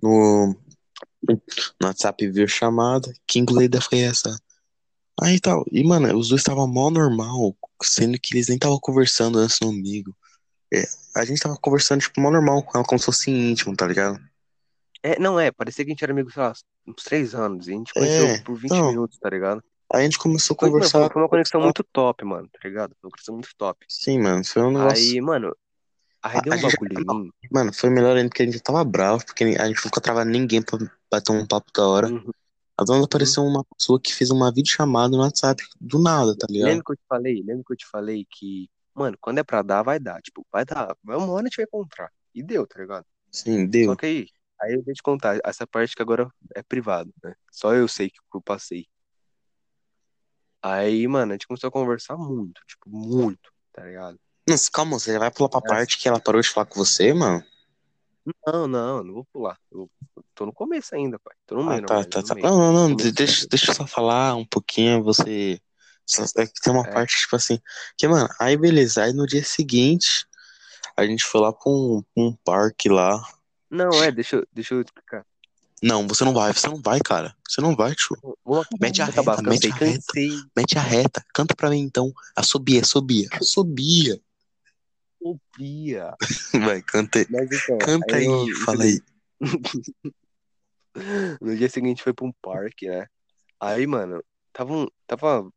no, 0.03 0.57
no 1.81 1.87
WhatsApp 1.89 2.31
viu 2.31 2.47
chamada, 2.49 3.13
que 3.27 3.39
inglês 3.39 3.71
foi 3.85 4.01
essa? 4.01 4.39
Aí 5.21 5.41
tal, 5.41 5.65
e 5.73 5.83
mano, 5.85 6.17
os 6.17 6.29
dois 6.29 6.41
estavam 6.41 6.67
mal 6.67 6.91
normal, 6.91 7.57
sendo 7.83 8.19
que 8.21 8.35
eles 8.35 8.49
nem 8.49 8.57
estavam 8.57 8.79
conversando 8.81 9.39
antes 9.39 9.59
no 9.61 9.69
amigo. 9.71 10.15
A 11.17 11.25
gente 11.25 11.41
tava 11.41 11.57
conversando, 11.57 12.01
tipo, 12.01 12.21
mal 12.21 12.31
normal 12.31 12.63
com 12.63 12.79
ela, 12.79 12.87
como 12.87 12.99
se 12.99 13.07
fosse 13.07 13.31
íntimo, 13.31 13.75
tá 13.77 13.87
ligado? 13.87 14.21
É, 15.03 15.19
não 15.19 15.39
é, 15.39 15.51
parecia 15.51 15.85
que 15.85 15.91
a 15.91 15.93
gente 15.95 16.03
era 16.03 16.13
amigo, 16.13 16.31
sei 16.31 16.43
lá, 16.43 16.53
uns 16.87 17.03
três 17.03 17.35
anos. 17.35 17.67
E 17.69 17.73
a 17.73 17.75
gente 17.75 17.93
conheceu 17.95 18.27
É, 18.27 18.39
por 18.39 18.55
20 18.57 18.73
então, 18.73 18.89
minutos, 18.91 19.19
tá 19.19 19.29
ligado? 19.31 19.63
aí 19.93 20.03
a 20.03 20.05
gente 20.05 20.19
começou 20.19 20.57
a 20.59 20.63
mano, 20.63 20.73
conversar. 20.75 21.13
foi 21.13 21.23
uma 21.23 21.29
conexão 21.29 21.61
muito 21.61 21.83
top, 21.85 22.25
mano, 22.25 22.49
tá 22.53 22.69
ligado? 22.69 22.95
Foi 23.01 23.09
uma 23.09 23.11
conexão 23.11 23.35
muito 23.35 23.49
top. 23.57 23.85
Sim, 23.89 24.21
mano, 24.21 24.45
foi 24.45 24.63
um 24.63 24.71
negócio. 24.73 24.97
Aí, 25.15 25.21
mano, 25.21 25.57
aí 26.23 26.39
A, 26.39 26.41
deu 26.41 26.53
um 26.53 26.57
gente, 26.57 26.73
bagulho 26.73 27.07
mim. 27.07 27.31
mano, 27.51 27.73
foi 27.73 27.91
melhor 27.91 28.17
ainda 28.17 28.29
porque 28.29 28.43
a 28.43 28.47
gente 28.47 28.61
tava 28.61 28.85
bravo, 28.85 29.25
porque 29.25 29.45
a 29.45 29.49
gente 29.49 29.59
não 29.77 29.83
ficou 29.83 30.03
travando 30.03 30.31
ninguém 30.31 30.63
pra 30.63 30.79
bater 31.11 31.33
um 31.33 31.47
papo 31.47 31.71
da 31.75 31.87
hora. 31.87 32.09
Uhum, 32.09 32.31
A 32.77 32.85
dona 32.85 32.99
uhum. 32.99 33.05
apareceu 33.05 33.43
uma 33.43 33.65
pessoa 33.77 34.01
que 34.01 34.15
fez 34.15 34.31
uma 34.31 34.53
videochamada 34.53 35.17
no 35.17 35.23
WhatsApp 35.23 35.63
do 35.81 35.99
nada, 35.99 36.37
tá 36.37 36.47
ligado? 36.49 36.69
Lembra 36.69 36.85
que 36.85 36.93
eu 36.93 36.97
te 36.97 37.05
falei? 37.09 37.43
Lembra 37.45 37.65
que 37.67 37.73
eu 37.73 37.77
te 37.77 37.87
falei 37.87 38.27
que, 38.31 38.69
mano, 38.95 39.17
quando 39.21 39.39
é 39.39 39.43
pra 39.43 39.63
dar, 39.63 39.83
vai 39.83 39.99
dar. 39.99 40.21
Tipo, 40.23 40.47
vai 40.53 40.65
dar. 40.65 40.97
Uma 41.05 41.27
hora 41.33 41.43
a 41.43 41.49
gente 41.49 41.57
vai 41.57 41.65
encontrar. 41.65 42.11
E 42.35 42.43
deu, 42.43 42.67
tá 42.67 42.79
ligado? 42.81 43.05
Sim, 43.33 43.65
Só 43.65 43.71
deu. 43.71 43.97
que 43.97 44.07
aí, 44.07 44.27
aí 44.61 44.75
eu 44.75 44.83
vou 44.83 44.95
te 44.95 45.03
contar, 45.03 45.39
essa 45.45 45.67
parte 45.67 45.95
que 45.97 46.03
agora 46.03 46.29
é 46.55 46.63
privado, 46.63 47.13
né? 47.23 47.35
Só 47.51 47.75
eu 47.75 47.89
sei 47.89 48.11
que 48.11 48.19
eu 48.35 48.41
passei. 48.41 48.87
Aí, 50.63 51.07
mano, 51.07 51.33
a 51.33 51.35
gente 51.35 51.47
começou 51.47 51.69
a 51.69 51.71
conversar 51.73 52.17
muito, 52.17 52.61
tipo, 52.67 52.89
muito, 52.91 53.51
tá 53.73 53.85
ligado? 53.85 54.19
Não, 54.49 54.57
calma, 54.73 54.99
você 54.99 55.13
já 55.13 55.19
vai 55.19 55.31
pular 55.31 55.49
pra 55.49 55.61
Mas- 55.63 55.71
parte 55.71 55.99
que 55.99 56.09
ela 56.09 56.21
parou 56.21 56.41
de 56.41 56.49
falar 56.49 56.67
com 56.67 56.75
você, 56.83 57.13
mano? 57.15 57.45
Não, 58.47 58.67
não, 58.67 59.05
não 59.05 59.15
vou 59.15 59.25
pular. 59.33 59.59
Eu 59.71 59.91
tô 60.35 60.47
no 60.47 60.53
começo 60.53 60.95
ainda, 60.95 61.19
pai. 61.19 61.35
Tô 61.47 61.57
no 61.57 61.63
Ah, 61.63 61.67
meio, 61.71 61.81
na 61.83 61.87
tá, 61.87 62.05
tá, 62.05 62.23
tá. 62.23 62.35
Não, 62.35 62.73
não, 62.73 62.89
não, 62.89 62.97
deixa, 62.97 63.47
deixa 63.47 63.71
eu 63.71 63.75
só 63.75 63.87
falar 63.87 64.35
um 64.37 64.45
pouquinho, 64.45 65.03
você. 65.03 65.61
É 66.37 66.47
que 66.47 66.61
tem 66.63 66.73
uma 66.73 66.87
É. 66.87 66.93
parte, 66.93 67.17
tipo 67.19 67.37
assim. 67.37 67.59
Que, 67.97 68.09
mano, 68.09 68.29
aí 68.41 68.57
beleza, 68.57 69.03
aí 69.05 69.13
no 69.13 69.27
dia 69.27 69.45
seguinte, 69.45 70.27
a 70.97 71.05
gente 71.05 71.25
foi 71.25 71.41
lá 71.41 71.53
pra 71.53 71.71
um, 71.71 72.03
um 72.17 72.35
parque 72.45 72.89
lá. 72.89 73.23
Não, 73.71 73.91
é, 74.03 74.11
deixa, 74.11 74.37
eu- 74.37 74.47
deixa 74.53 74.75
eu 74.75 74.81
explicar. 74.81 75.25
Não, 75.83 76.09
você 76.09 76.25
não 76.25 76.33
vai, 76.35 76.53
você 76.53 76.67
não 76.67 76.81
vai, 76.83 76.99
cara. 76.99 77.37
Você 77.49 77.61
não 77.61 77.77
vai, 77.77 77.95
tio. 77.95 78.17
Mete 78.81 79.01
a 79.03 79.07
acabar, 79.07 79.37
reta, 79.37 79.43
mete 79.51 79.69
cansei, 79.69 79.71
a 79.71 79.75
reta. 79.75 80.05
cansei. 80.07 80.31
Mete 80.57 80.79
a 80.79 80.83
reta, 80.83 81.25
canta 81.33 81.55
pra 81.55 81.71
mim 81.71 81.81
então. 81.81 82.13
Assobia, 82.35 82.81
assobia, 82.81 83.29
assobia. 83.33 84.19
Confia. 85.21 86.15
Vai, 86.77 86.83
canta 86.83 87.19
aí. 87.19 87.27
Mas 87.31 87.51
então, 87.53 87.79
Canta 87.79 88.17
aí, 88.17 88.25
eu- 88.25 88.57
fala 88.65 88.85
aí. 88.85 89.01
No 91.41 91.55
dia 91.57 91.69
seguinte 91.69 92.03
foi 92.03 92.13
pra 92.13 92.27
um 92.27 92.33
parque, 92.43 92.89
né? 92.89 93.07
Aí, 93.61 93.87
mano, 93.87 94.23
tava, 94.53 94.73
um- 94.73 94.89
tava 95.07 95.49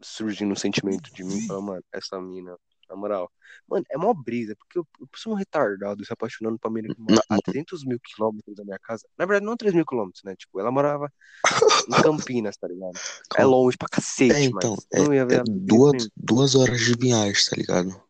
surgindo 0.00 0.52
um 0.52 0.56
sentimento 0.56 1.12
de 1.12 1.24
mim, 1.24 1.46
falando, 1.46 1.64
mano, 1.66 1.84
essa 1.92 2.20
mina, 2.20 2.56
na 2.88 2.96
moral. 2.96 3.30
Mano, 3.66 3.84
é 3.90 3.98
mó 3.98 4.14
brisa, 4.14 4.54
porque 4.56 4.78
eu, 4.78 4.86
eu 5.00 5.08
sou 5.16 5.32
um 5.32 5.36
retardado 5.36 6.04
se 6.04 6.12
apaixonando 6.12 6.58
por 6.58 6.68
uma 6.68 6.74
mina 6.80 6.94
que 6.94 7.00
mora 7.00 7.22
a 7.28 7.38
300 7.42 7.84
mil 7.84 7.98
quilômetros 8.00 8.54
da 8.56 8.64
minha 8.64 8.78
casa. 8.78 9.06
Na 9.18 9.26
verdade, 9.26 9.44
não 9.44 9.56
3 9.56 9.74
mil 9.74 9.84
quilômetros, 9.84 10.22
né? 10.24 10.34
Tipo, 10.36 10.58
ela 10.60 10.70
morava 10.70 11.12
em 11.88 11.90
Campinas, 12.32 12.56
tá 12.56 12.66
ligado? 12.68 12.98
É 13.36 13.44
longe 13.44 13.76
pra 13.76 13.88
cacete, 13.88 14.32
É, 14.34 14.44
então, 14.44 14.74
mas 14.92 15.04
não 15.06 15.12
ia 15.12 15.26
ver 15.26 15.40
É 15.40 15.44
duas, 15.44 16.08
duas 16.16 16.54
horas 16.54 16.80
de 16.80 16.94
viagem, 16.94 17.42
tá 17.50 17.56
ligado? 17.56 18.07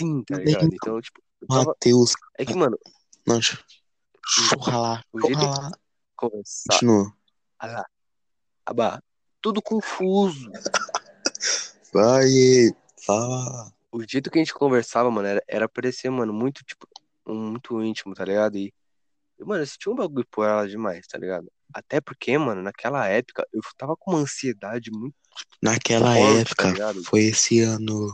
Sim, 0.00 0.22
tá 0.24 0.38
ligado? 0.38 0.64
Então, 0.72 1.00
tipo, 1.00 1.20
eu 1.40 1.48
tava... 1.48 1.64
Matheus. 1.66 2.12
É 2.38 2.44
que, 2.44 2.54
mano, 2.54 2.78
Não, 3.26 3.34
deixa 3.38 3.58
eu 4.52 4.58
ralar. 4.60 5.04
o 5.12 5.20
jeito 5.20 5.38
de 5.40 5.46
conversar, 6.16 6.72
Continua. 6.74 7.12
ah 7.58 7.66
lá, 7.66 7.86
abá, 8.66 9.02
tudo 9.40 9.60
confuso. 9.62 10.50
Vai, 11.92 12.28
fala. 13.04 13.72
O 13.92 14.02
jeito 14.06 14.30
que 14.30 14.38
a 14.38 14.42
gente 14.42 14.54
conversava, 14.54 15.10
mano, 15.10 15.26
era, 15.26 15.42
era 15.48 15.68
parecer, 15.68 16.10
mano, 16.10 16.32
muito, 16.32 16.62
tipo, 16.64 16.86
um- 17.26 17.50
muito 17.52 17.82
íntimo, 17.82 18.14
tá 18.14 18.24
ligado? 18.24 18.56
E, 18.56 18.72
mano, 19.40 19.62
eu 19.62 19.66
sentia 19.66 19.90
um 19.92 19.96
bagulho 19.96 20.26
por 20.30 20.46
ela 20.46 20.68
demais, 20.68 21.06
tá 21.06 21.18
ligado? 21.18 21.50
Até 21.72 22.00
porque, 22.00 22.36
mano, 22.38 22.62
naquela 22.62 23.06
época 23.06 23.46
eu 23.52 23.60
tava 23.76 23.96
com 23.96 24.12
uma 24.12 24.20
ansiedade 24.20 24.90
muito 24.90 25.14
Naquela 25.62 26.14
Forte, 26.14 26.54
tá 26.54 26.64
época, 26.64 26.72
ligado? 26.72 27.04
foi 27.04 27.20
esse 27.24 27.60
ano. 27.60 28.12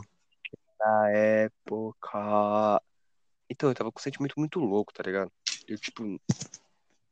Da 0.87 1.09
época. 1.11 2.81
Então, 3.49 3.69
eu 3.69 3.75
tava 3.75 3.91
com 3.91 3.99
um 3.99 4.03
sentimento 4.03 4.35
muito 4.37 4.59
louco, 4.59 4.93
tá 4.93 5.03
ligado? 5.03 5.31
Eu, 5.67 5.77
tipo, 5.77 6.03
eu 6.03 6.19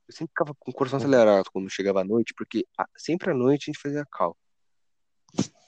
sempre 0.10 0.32
ficava 0.32 0.54
com 0.56 0.72
o 0.72 0.74
coração 0.74 0.98
acelerado 0.98 1.50
quando 1.52 1.70
chegava 1.70 2.02
a 2.02 2.04
noite, 2.04 2.34
porque 2.38 2.66
a- 2.78 2.88
sempre 2.98 3.32
à 3.32 3.34
noite 3.34 3.64
a 3.64 3.72
gente 3.72 3.82
fazia 3.82 4.06
cal. 4.12 4.36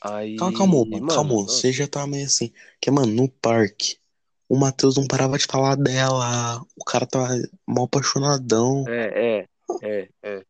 Aí. 0.01 0.37
Calma, 0.37 0.57
calma, 0.57 0.73
mano, 0.75 0.89
mano, 0.91 1.07
calma. 1.07 1.33
nossa, 1.33 1.53
Você 1.53 1.71
já 1.71 1.87
tá 1.87 2.05
meio 2.05 2.25
assim. 2.25 2.53
Porque, 2.73 2.91
mano, 2.91 3.11
no 3.11 3.29
parque, 3.29 3.97
o 4.47 4.57
Matheus 4.57 4.95
não 4.97 5.07
parava 5.07 5.37
de 5.37 5.45
falar 5.45 5.75
dela. 5.75 6.61
O 6.75 6.85
cara 6.85 7.05
tava 7.07 7.29
mal 7.65 7.85
apaixonadão. 7.85 8.85
É, 8.87 9.39
é, 9.39 9.47
é, 9.81 10.09
é. 10.23 10.45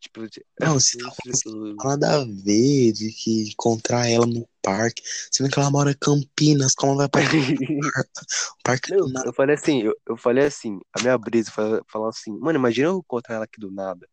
Tipo, 0.00 0.20
Não, 0.60 0.74
você 0.80 0.98
tá 0.98 1.12
eu- 1.26 1.74
nada 1.84 2.20
a 2.20 2.24
ver 2.24 2.92
de 2.92 3.10
que 3.12 3.50
encontrar 3.50 4.08
ela 4.08 4.26
no 4.26 4.48
parque. 4.62 5.02
Sendo 5.30 5.50
que 5.50 5.58
ela 5.58 5.70
mora 5.70 5.90
em 5.90 5.98
Campinas, 5.98 6.74
como 6.74 6.92
ela 6.92 7.08
vai 7.08 7.08
pra 7.08 7.20
parque 8.62 8.90
Não, 8.94 9.24
eu 9.24 9.32
falei 9.32 9.56
assim, 9.56 9.82
eu, 9.82 9.94
eu 10.08 10.16
falei 10.16 10.46
assim, 10.46 10.78
a 10.96 11.02
minha 11.02 11.18
brisa 11.18 11.50
falar 11.86 12.08
assim, 12.10 12.32
mano, 12.38 12.58
imagina 12.58 12.88
eu 12.88 12.98
encontrar 12.98 13.36
ela 13.36 13.44
aqui 13.44 13.60
do 13.60 13.70
nada. 13.70 14.08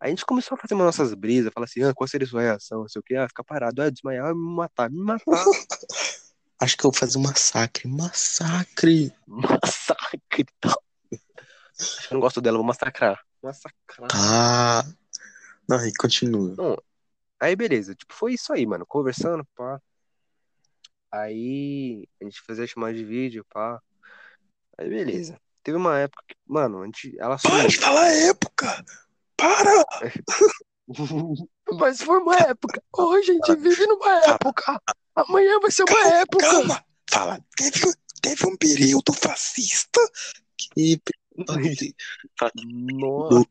A 0.00 0.08
gente 0.08 0.24
começou 0.24 0.54
a 0.54 0.60
fazer 0.60 0.74
umas 0.74 0.86
nossas 0.86 1.12
brisas, 1.12 1.52
falar 1.52 1.64
assim, 1.64 1.82
ah, 1.82 1.92
qual 1.92 2.06
seria 2.06 2.24
a 2.24 2.30
sua 2.30 2.42
reação? 2.42 2.82
Não 2.82 2.88
sei 2.88 3.00
o 3.00 3.02
que, 3.02 3.16
ah, 3.16 3.26
ficar 3.26 3.42
parado, 3.42 3.82
ah, 3.82 3.90
desmaiar, 3.90 4.32
me 4.32 4.54
matar, 4.54 4.88
me 4.88 5.02
matar. 5.02 5.44
Acho 6.60 6.76
que 6.76 6.86
eu 6.86 6.90
vou 6.90 6.98
fazer 6.98 7.18
um 7.18 7.22
massacre. 7.22 7.88
Massacre! 7.88 9.12
Massacre 9.26 10.46
tal. 10.60 10.80
Acho 11.80 12.08
que 12.08 12.12
eu 12.12 12.14
não 12.14 12.20
gosto 12.20 12.40
dela, 12.40 12.58
vou 12.58 12.66
massacrar. 12.66 13.18
Massacrar. 13.42 14.08
Tá. 14.08 14.84
Não, 15.68 15.78
aí 15.78 15.92
continua. 15.94 16.56
Aí 17.40 17.54
beleza, 17.54 17.94
tipo, 17.94 18.12
foi 18.12 18.34
isso 18.34 18.52
aí, 18.52 18.66
mano, 18.66 18.84
conversando, 18.86 19.46
pá. 19.54 19.80
Aí 21.10 22.06
a 22.20 22.24
gente 22.24 22.40
fazia 22.42 22.66
chamada 22.66 22.94
de 22.94 23.04
vídeo, 23.04 23.44
pá. 23.48 23.80
Aí 24.76 24.88
beleza. 24.88 25.40
Teve 25.62 25.76
uma 25.76 25.98
época 25.98 26.22
que, 26.26 26.34
mano, 26.46 26.82
a 26.82 26.86
gente, 26.86 27.14
ela 27.18 27.36
Para 27.38 27.66
de 27.68 27.78
falar 27.78 28.08
época! 28.08 28.84
Para! 29.36 29.84
Mas 31.78 32.00
foi 32.00 32.18
uma 32.18 32.36
época. 32.36 32.82
Hoje 32.96 33.30
a 33.30 33.34
gente 33.34 33.56
vive 33.56 33.86
numa 33.86 34.24
época. 34.24 34.80
Amanhã 35.14 35.60
vai 35.60 35.70
ser 35.70 35.82
uma 35.82 35.94
Calma, 35.94 36.16
época. 36.16 36.50
calma. 36.50 36.84
Fala, 37.10 37.44
teve, 37.56 37.92
teve 38.22 38.46
um 38.46 38.56
período 38.56 39.12
fascista 39.12 40.00
que. 40.56 41.00
Nossa, 42.64 43.44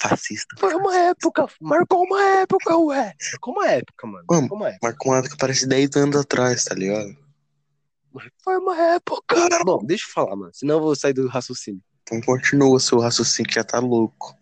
Fascista. 0.00 0.56
foi 0.58 0.74
uma 0.74 0.96
época. 0.96 1.46
Marcou 1.60 2.04
uma 2.04 2.22
época, 2.40 2.76
ué. 2.76 3.14
Marcou 3.32 3.54
uma 3.54 3.68
época, 3.68 4.06
mano. 4.06 4.24
Mano, 4.28 4.40
Marcou 4.42 4.58
uma 4.58 4.68
época. 4.68 4.86
Marcou 4.86 5.12
uma 5.12 5.18
época 5.18 5.34
que 5.34 5.40
parece 5.40 5.66
10 5.66 5.96
anos 5.96 6.16
atrás, 6.16 6.64
tá 6.64 6.74
ligado? 6.74 7.16
Foi 8.42 8.58
uma 8.58 8.76
época. 8.76 9.36
Bom, 9.64 9.84
deixa 9.84 10.04
eu 10.06 10.12
falar, 10.12 10.36
mano. 10.36 10.50
Senão 10.52 10.76
eu 10.76 10.82
vou 10.82 10.96
sair 10.96 11.12
do 11.12 11.28
raciocínio. 11.28 11.80
Então 12.02 12.20
continua 12.20 12.78
seu 12.80 12.98
raciocínio 12.98 13.48
que 13.48 13.54
já 13.54 13.64
tá 13.64 13.78
louco. 13.78 14.36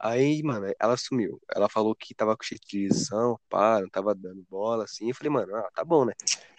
Aí, 0.00 0.42
mano, 0.44 0.72
ela 0.78 0.96
sumiu. 0.96 1.40
Ela 1.54 1.68
falou 1.68 1.94
que 1.94 2.14
tava 2.14 2.36
com 2.36 2.44
cheio 2.44 2.60
de 2.64 2.86
lição, 2.86 3.38
pá, 3.48 3.80
não 3.80 3.88
tava 3.88 4.14
dando 4.14 4.44
bola, 4.48 4.84
assim. 4.84 5.08
Eu 5.08 5.14
falei, 5.14 5.30
mano, 5.30 5.56
ah, 5.56 5.68
tá 5.74 5.84
bom, 5.84 6.04
né? 6.04 6.12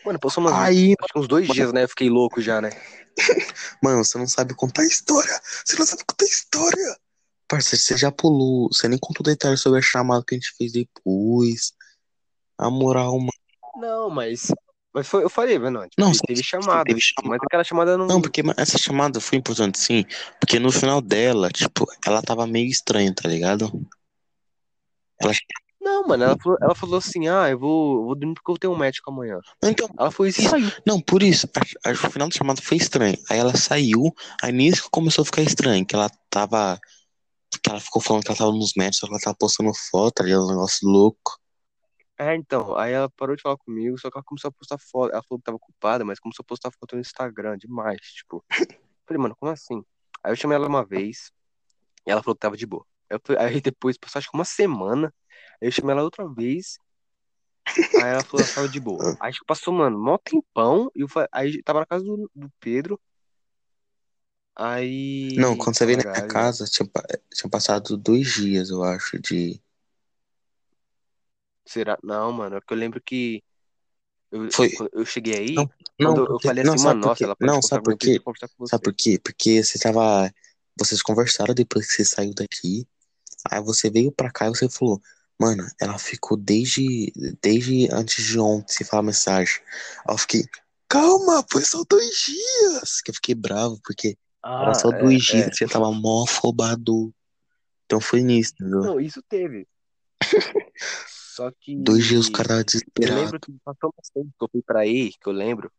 Mano, 0.06 0.20
passou 0.20 0.44
umas, 0.44 0.54
Aí, 0.54 0.94
uns 1.16 1.28
dois 1.28 1.48
dias, 1.48 1.72
né? 1.72 1.84
Eu 1.84 1.90
fiquei 1.90 2.10
louco 2.10 2.42
já, 2.42 2.60
né? 2.60 2.70
mano, 3.82 4.04
você 4.04 4.18
não 4.18 4.28
sabe 4.28 4.54
contar 4.54 4.84
história. 4.84 5.40
Você 5.66 5.78
não 5.78 5.86
sabe 5.86 6.04
contar 6.06 6.26
história. 6.26 6.98
Parceiro, 7.48 7.82
você 7.82 7.98
já 7.98 8.12
pulou. 8.12 8.68
Você 8.74 8.88
nem 8.90 9.00
contou 9.00 9.24
detalhes 9.24 9.62
sobre 9.62 9.80
a 9.80 9.82
chamada 9.82 10.24
que 10.28 10.36
a 10.36 10.38
gente 10.38 10.54
fez 10.58 10.74
depois. 10.74 11.74
A 12.58 12.70
moral, 12.70 13.18
mano. 13.18 13.32
Não, 13.78 14.10
mas. 14.10 14.52
Mas 15.00 15.08
foi, 15.08 15.24
eu 15.24 15.30
falei, 15.30 15.58
mano, 15.58 15.80
tipo, 15.88 15.94
Não, 15.98 16.12
teve, 16.12 16.44
chamada. 16.44 16.84
teve 16.84 17.00
chamada. 17.00 17.30
Mas 17.30 17.40
aquela 17.42 17.64
chamada 17.64 17.98
não. 17.98 18.06
Não, 18.06 18.22
porque 18.22 18.42
essa 18.58 18.78
chamada 18.78 19.22
foi 19.22 19.38
importante, 19.38 19.80
sim. 19.80 20.04
Porque 20.42 20.60
no 20.60 20.74
final 20.74 21.00
dela, 21.02 21.50
tipo, 21.50 21.86
ela 22.06 22.22
tava 22.22 22.46
meio 22.46 22.68
estranha, 22.68 23.14
tá 23.16 23.30
ligado? 23.30 23.72
Ela. 25.22 25.32
Não, 25.82 26.06
mano, 26.06 26.26
ela 26.26 26.38
falou, 26.38 26.58
ela 26.62 26.76
falou 26.76 26.98
assim: 26.98 27.30
ah, 27.30 27.50
eu 27.50 27.58
vou, 27.58 27.96
eu 28.00 28.04
vou 28.08 28.16
dormir 28.16 28.36
porque 28.36 28.52
eu 28.52 28.58
tenho 28.58 28.74
um 28.74 28.78
médico 28.78 29.10
amanhã. 29.10 29.40
Então, 29.64 29.90
Ela 29.98 30.12
foi 30.12 30.28
isso 30.28 30.42
e 30.42 30.50
saiu. 30.50 30.70
não, 30.86 31.00
por 31.00 31.24
isso. 31.24 31.48
A, 31.86 31.90
a- 31.90 31.94
o 31.94 31.96
final 32.12 32.28
da 32.28 32.36
chamada 32.36 32.62
foi 32.62 32.76
estranho. 32.76 33.18
Aí 33.30 33.40
ela 33.40 33.56
saiu, 33.56 34.14
aí 34.44 34.52
nisso 34.52 34.90
começou 34.92 35.22
a 35.22 35.26
ficar 35.26 35.42
estranho, 35.44 35.86
que 35.86 35.96
ela 35.96 36.10
tava. 36.30 36.78
Que 37.64 37.70
ela 37.70 37.80
ficou 37.80 38.02
falando 38.02 38.24
que 38.24 38.30
ela 38.32 38.38
tava 38.38 38.52
nos 38.52 38.74
médicos, 38.76 39.00
que 39.00 39.14
ela 39.14 39.20
tava 39.22 39.38
postando 39.40 39.72
foto, 39.90 40.16
tá 40.16 40.24
ligado? 40.26 40.44
Um 40.44 40.50
negócio 40.50 40.86
louco. 40.86 41.39
É, 42.20 42.36
então, 42.36 42.76
aí 42.76 42.92
ela 42.92 43.10
parou 43.10 43.36
de 43.36 43.42
falar 43.42 43.58
comigo, 43.58 43.98
só 43.98 44.12
que 44.12 44.18
ela 44.18 44.24
começou 44.24 44.50
a 44.50 44.52
postar 44.52 44.78
foto. 44.78 45.12
Ela 45.14 45.24
falou 45.24 45.40
que 45.40 45.46
tava 45.46 45.56
ocupada, 45.56 46.04
mas 46.04 46.20
começou 46.20 46.44
a 46.44 46.46
postar 46.46 46.72
foto 46.72 46.96
no 46.96 47.02
Instagram, 47.02 47.58
demais, 47.58 48.02
tipo. 48.02 48.44
Falei, 49.08 49.22
mano, 49.22 49.36
como 49.40 49.52
assim? 49.52 49.84
Aí 50.22 50.32
eu 50.32 50.36
chamei 50.36 50.56
ela 50.56 50.68
uma 50.68 50.86
vez, 50.86 51.32
e 52.06 52.12
ela 52.12 52.22
falou 52.22 52.36
que 52.36 52.42
tava 52.42 52.58
de 52.58 52.66
boa. 52.66 52.86
Eu 53.10 53.20
aí 53.40 53.62
depois, 53.62 53.98
passou 53.98 54.20
acho 54.20 54.30
que 54.30 54.38
uma 54.38 54.46
semana, 54.46 55.14
aí 55.62 55.68
eu 55.70 55.72
chamei 55.72 55.94
ela 55.94 56.04
outra 56.04 56.28
vez, 56.28 56.78
Aí 58.02 58.12
ela 58.12 58.24
falou, 58.24 58.46
ela 58.46 58.56
tava 58.56 58.70
de 58.70 58.80
boa. 58.80 59.18
Aí 59.20 59.32
tipo, 59.32 59.46
passou, 59.46 59.74
mano, 59.74 59.98
mó 59.98 60.18
tempão. 60.18 60.92
E 60.96 61.02
eu 61.02 61.08
aí 61.32 61.62
tava 61.64 61.80
na 61.80 61.86
casa 61.86 62.04
do, 62.04 62.30
do 62.36 62.52
Pedro. 62.60 63.00
Aí. 64.56 65.36
Não, 65.38 65.56
quando 65.56 65.78
você 65.78 65.86
veio 65.86 66.00
na 66.04 66.12
minha 66.12 66.28
casa, 66.28 66.66
tinha, 66.66 66.90
tinha 67.34 67.50
passado 67.50 67.96
dois 67.96 68.28
dias, 68.34 68.70
eu 68.70 68.84
acho, 68.84 69.20
de. 69.20 69.62
Será? 71.70 72.00
Não, 72.04 72.32
mano, 72.32 72.56
é 72.58 72.62
que 72.62 72.74
eu 72.74 72.78
lembro 72.78 73.00
que. 73.00 73.44
Eu, 74.32 74.52
Foi. 74.52 74.72
eu 74.92 75.06
cheguei 75.06 75.36
aí, 75.36 75.56
Não, 75.56 75.70
Não, 76.00 76.18
eu 76.18 76.28
porque, 76.28 76.48
falei 76.48 76.64
não, 76.64 76.74
assim, 76.74 76.84
sabe 76.84 76.96
mano, 76.96 77.08
nossa, 77.08 77.24
ela 77.24 77.36
pode 77.36 77.52
Não, 77.52 77.62
sabe 77.62 77.84
por 77.84 77.96
quê? 77.98 78.20
Sabe 78.66 78.84
por 78.84 78.94
quê? 78.96 79.20
Porque 79.24 79.64
você 79.64 79.78
tava. 79.78 80.34
Vocês 80.80 81.02
conversaram 81.04 81.54
depois 81.54 81.88
que 81.88 81.94
você 81.94 82.06
saiu 82.06 82.34
daqui. 82.34 82.88
Aí 83.52 83.62
você 83.62 83.90
veio 83.92 84.12
pra 84.12 84.32
cá 84.32 84.48
e 84.48 84.50
você 84.50 84.68
falou, 84.68 85.00
mano, 85.40 85.64
ela 85.80 86.00
ficou 86.00 86.36
desde, 86.36 87.14
desde 87.40 87.88
antes 87.92 88.26
de 88.26 88.40
ontem 88.40 88.74
você 88.74 88.84
falar 88.84 89.04
mensagem. 89.04 89.62
Aí 90.08 90.14
eu 90.14 90.18
fiquei, 90.18 90.46
calma, 90.88 91.46
foi 91.52 91.62
só 91.62 91.84
dois 91.88 92.10
dias. 92.26 93.02
Que 93.02 93.12
eu 93.12 93.16
fiquei 93.16 93.36
bravo, 93.36 93.80
porque 93.84 94.18
era 94.44 94.72
Ah, 94.72 94.74
só 94.74 94.90
é, 94.90 95.00
dois 95.04 95.24
dias 95.24 95.48
é. 95.48 95.50
que 95.52 95.56
você 95.58 95.68
tava 95.68 95.92
mó 95.92 96.24
afobado. 96.24 97.14
Então 97.86 98.02
foi 98.02 98.22
nisso, 98.24 98.54
entendeu? 98.56 98.82
Não, 98.82 99.00
isso 99.00 99.22
teve. 99.30 99.68
Só 101.40 101.50
que. 101.52 101.74
Dois 101.78 102.06
dias 102.06 102.26
os 102.26 102.30
caras 102.30 102.58
Eu 102.60 102.66
desesperados. 102.66 103.24
lembro 103.24 103.40
que 103.40 103.54
passou 103.64 103.94
tempo 104.14 104.30
que 104.38 104.44
eu 104.44 104.50
fui 104.52 104.62
pra 104.62 104.82
aí, 104.82 105.14
que 105.14 105.30
eu 105.30 105.32
lembro. 105.32 105.72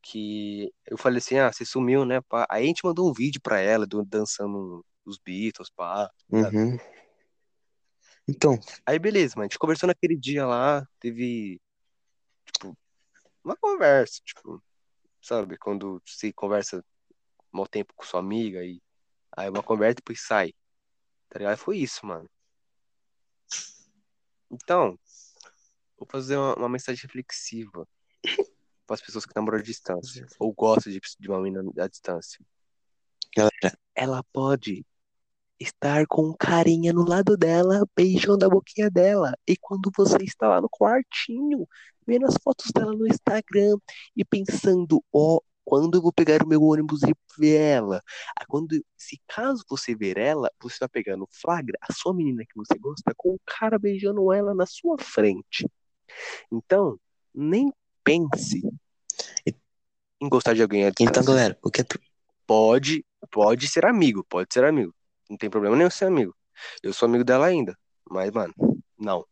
Que 0.00 0.72
eu 0.86 0.96
falei 0.96 1.18
assim, 1.18 1.36
ah, 1.38 1.52
você 1.52 1.64
sumiu, 1.64 2.04
né, 2.04 2.20
pá? 2.20 2.46
Aí 2.48 2.64
a 2.64 2.66
gente 2.66 2.84
mandou 2.84 3.10
um 3.10 3.12
vídeo 3.12 3.40
pra 3.40 3.58
ela, 3.58 3.86
do, 3.86 4.04
dançando 4.04 4.84
os 5.04 5.18
Beatles, 5.18 5.68
pá. 5.70 6.08
Uhum. 6.30 6.78
Então, 8.28 8.58
Aí 8.86 8.98
beleza, 8.98 9.34
mano, 9.34 9.42
a 9.42 9.48
gente 9.48 9.58
conversou 9.58 9.86
naquele 9.86 10.16
dia 10.16 10.46
lá, 10.46 10.86
teve, 11.00 11.60
tipo, 12.46 12.76
uma 13.42 13.56
conversa, 13.56 14.20
tipo, 14.24 14.62
sabe? 15.20 15.58
Quando 15.58 16.00
você 16.06 16.32
conversa 16.32 16.84
mau 17.50 17.66
tempo 17.66 17.92
com 17.96 18.04
sua 18.04 18.20
amiga 18.20 18.64
e 18.64 18.80
aí 19.36 19.50
uma 19.50 19.62
conversa 19.62 19.92
e 19.92 19.96
depois 19.96 20.24
sai, 20.24 20.54
tá 21.28 21.38
ligado? 21.38 21.58
Foi 21.58 21.78
isso, 21.78 22.06
mano. 22.06 22.28
Então, 24.54 24.98
vou 25.98 26.06
fazer 26.10 26.36
uma, 26.36 26.54
uma 26.54 26.68
mensagem 26.68 27.02
reflexiva 27.02 27.86
para 28.86 28.94
as 28.94 29.00
pessoas 29.00 29.26
que 29.26 29.34
namoram 29.34 29.58
à 29.58 29.62
distância 29.62 30.26
ou 30.38 30.52
gostam 30.52 30.92
de, 30.92 31.00
de 31.18 31.28
uma 31.28 31.40
menina 31.40 31.64
à 31.78 31.88
distância. 31.88 32.44
galera, 33.36 33.78
Ela 33.94 34.22
pode 34.32 34.86
estar 35.58 36.06
com 36.06 36.30
um 36.30 36.36
carinha 36.38 36.92
no 36.92 37.04
lado 37.04 37.36
dela, 37.36 37.86
beijando 37.96 38.44
a 38.44 38.48
boquinha 38.48 38.90
dela. 38.90 39.34
E 39.46 39.56
quando 39.56 39.90
você 39.96 40.18
está 40.22 40.48
lá 40.48 40.60
no 40.60 40.68
quartinho, 40.68 41.66
vendo 42.06 42.26
as 42.26 42.34
fotos 42.42 42.70
dela 42.72 42.92
no 42.92 43.06
Instagram 43.06 43.76
e 44.16 44.24
pensando, 44.24 45.02
ó, 45.12 45.40
quando 45.64 45.96
eu 45.96 46.02
vou 46.02 46.12
pegar 46.12 46.42
o 46.42 46.48
meu 46.48 46.62
ônibus 46.62 47.02
e 47.02 47.14
ver 47.38 47.60
ela? 47.60 48.02
Aí 48.38 48.46
quando, 48.46 48.68
se 48.96 49.20
caso 49.26 49.64
você 49.68 49.94
ver 49.94 50.18
ela, 50.18 50.50
você 50.60 50.78
vai 50.80 50.88
pegar 50.88 51.16
no 51.16 51.26
flagra 51.30 51.78
a 51.80 51.92
sua 51.92 52.14
menina 52.14 52.44
que 52.44 52.56
você 52.56 52.78
gosta 52.78 53.12
com 53.16 53.30
o 53.30 53.40
cara 53.44 53.78
beijando 53.78 54.32
ela 54.32 54.54
na 54.54 54.66
sua 54.66 54.96
frente. 54.98 55.68
Então, 56.52 56.98
nem 57.34 57.72
pense 58.02 58.62
em 60.20 60.28
gostar 60.28 60.54
de 60.54 60.62
alguém 60.62 60.84
então, 61.00 61.24
galera, 61.24 61.58
o 61.62 61.70
que 61.70 61.80
é. 61.80 61.84
Pode, 62.46 63.04
pode 63.30 63.68
ser 63.68 63.86
amigo, 63.86 64.24
pode 64.28 64.52
ser 64.52 64.64
amigo. 64.64 64.94
Não 65.28 65.36
tem 65.36 65.50
problema 65.50 65.76
nenhum 65.76 65.90
ser 65.90 66.06
amigo. 66.06 66.34
Eu 66.82 66.92
sou 66.92 67.06
amigo 67.06 67.24
dela 67.24 67.46
ainda. 67.46 67.76
Mas, 68.08 68.30
mano, 68.30 68.54
não. 68.98 69.24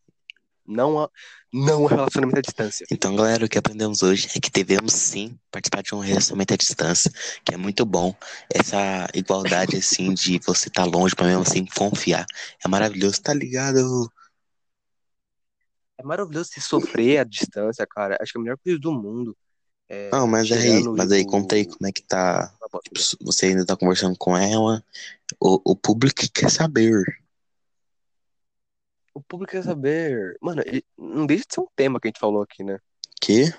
Não 0.73 1.09
não 1.53 1.85
relacionamento 1.85 2.39
à 2.39 2.43
distância. 2.43 2.87
Então, 2.91 3.15
galera, 3.15 3.45
o 3.45 3.49
que 3.49 3.59
aprendemos 3.59 4.03
hoje 4.03 4.27
é 4.35 4.41
que 4.41 4.51
devemos 4.51 4.95
sim 4.95 5.39
participar 5.51 5.83
de 5.83 5.95
um 5.95 5.99
relacionamento 5.99 6.55
à 6.55 6.57
distância, 6.57 7.11
que 7.45 7.55
é 7.55 7.57
muito 7.59 7.85
bom. 7.85 8.15
Essa 8.53 9.09
igualdade, 9.15 9.77
assim, 9.77 10.15
de 10.15 10.39
você 10.39 10.69
estar 10.69 10.85
longe, 10.85 11.15
pra 11.15 11.27
mesmo 11.27 11.43
assim 11.43 11.67
confiar. 11.67 12.25
É 12.65 12.69
maravilhoso, 12.69 13.21
tá 13.21 13.35
ligado? 13.35 14.11
É 15.99 16.03
maravilhoso 16.03 16.51
se 16.53 16.61
sofrer 16.61 17.19
à 17.19 17.25
distância, 17.25 17.87
cara. 17.87 18.17
Acho 18.21 18.33
que 18.33 18.39
é 18.39 18.41
a 18.41 18.45
melhor 18.45 18.59
coisa 18.59 18.79
do 18.79 18.93
mundo. 18.93 19.37
É, 19.89 20.11
Não, 20.13 20.27
mas 20.27 20.51
aí, 20.53 20.91
mas 20.95 21.13
aí, 21.13 21.25
o- 21.25 21.27
conta 21.27 21.55
aí 21.55 21.65
como 21.67 21.87
é 21.87 21.93
que 21.93 22.03
tá. 22.03 22.53
a 22.63 22.81
Tipo, 22.83 23.25
você 23.25 23.47
ainda 23.47 23.65
tá 23.65 23.77
conversando 23.77 24.17
com 24.19 24.37
ela. 24.37 24.85
O, 25.41 25.73
o 25.73 25.77
público 25.77 26.23
quer 26.35 26.51
saber. 26.51 27.22
O 29.15 29.21
público 29.23 29.53
quer 29.53 29.63
saber. 29.63 30.37
Mano, 30.41 30.63
não 30.97 31.27
deixa 31.27 31.45
de 31.47 31.55
ser 31.55 31.61
um 31.61 31.67
tema 31.77 32.01
que 32.01 32.09
a 32.09 32.11
gente 32.11 32.21
falou 32.21 32.43
aqui, 32.43 32.63
né? 32.65 32.79
Que? 33.21 33.53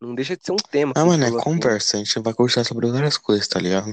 Não 0.00 0.14
deixa 0.14 0.36
de 0.36 0.44
ser 0.44 0.52
um 0.52 0.56
tema 0.56 0.92
Ah, 0.96 1.02
a 1.02 1.06
mano, 1.06 1.22
é 1.22 1.26
falou 1.26 1.40
aqui. 1.40 1.50
conversa. 1.50 1.96
A 1.96 1.98
gente 2.00 2.18
vai 2.20 2.34
conversar 2.34 2.64
sobre 2.64 2.90
várias 2.90 3.16
coisas, 3.16 3.46
tá 3.48 3.58
ligado? 3.60 3.92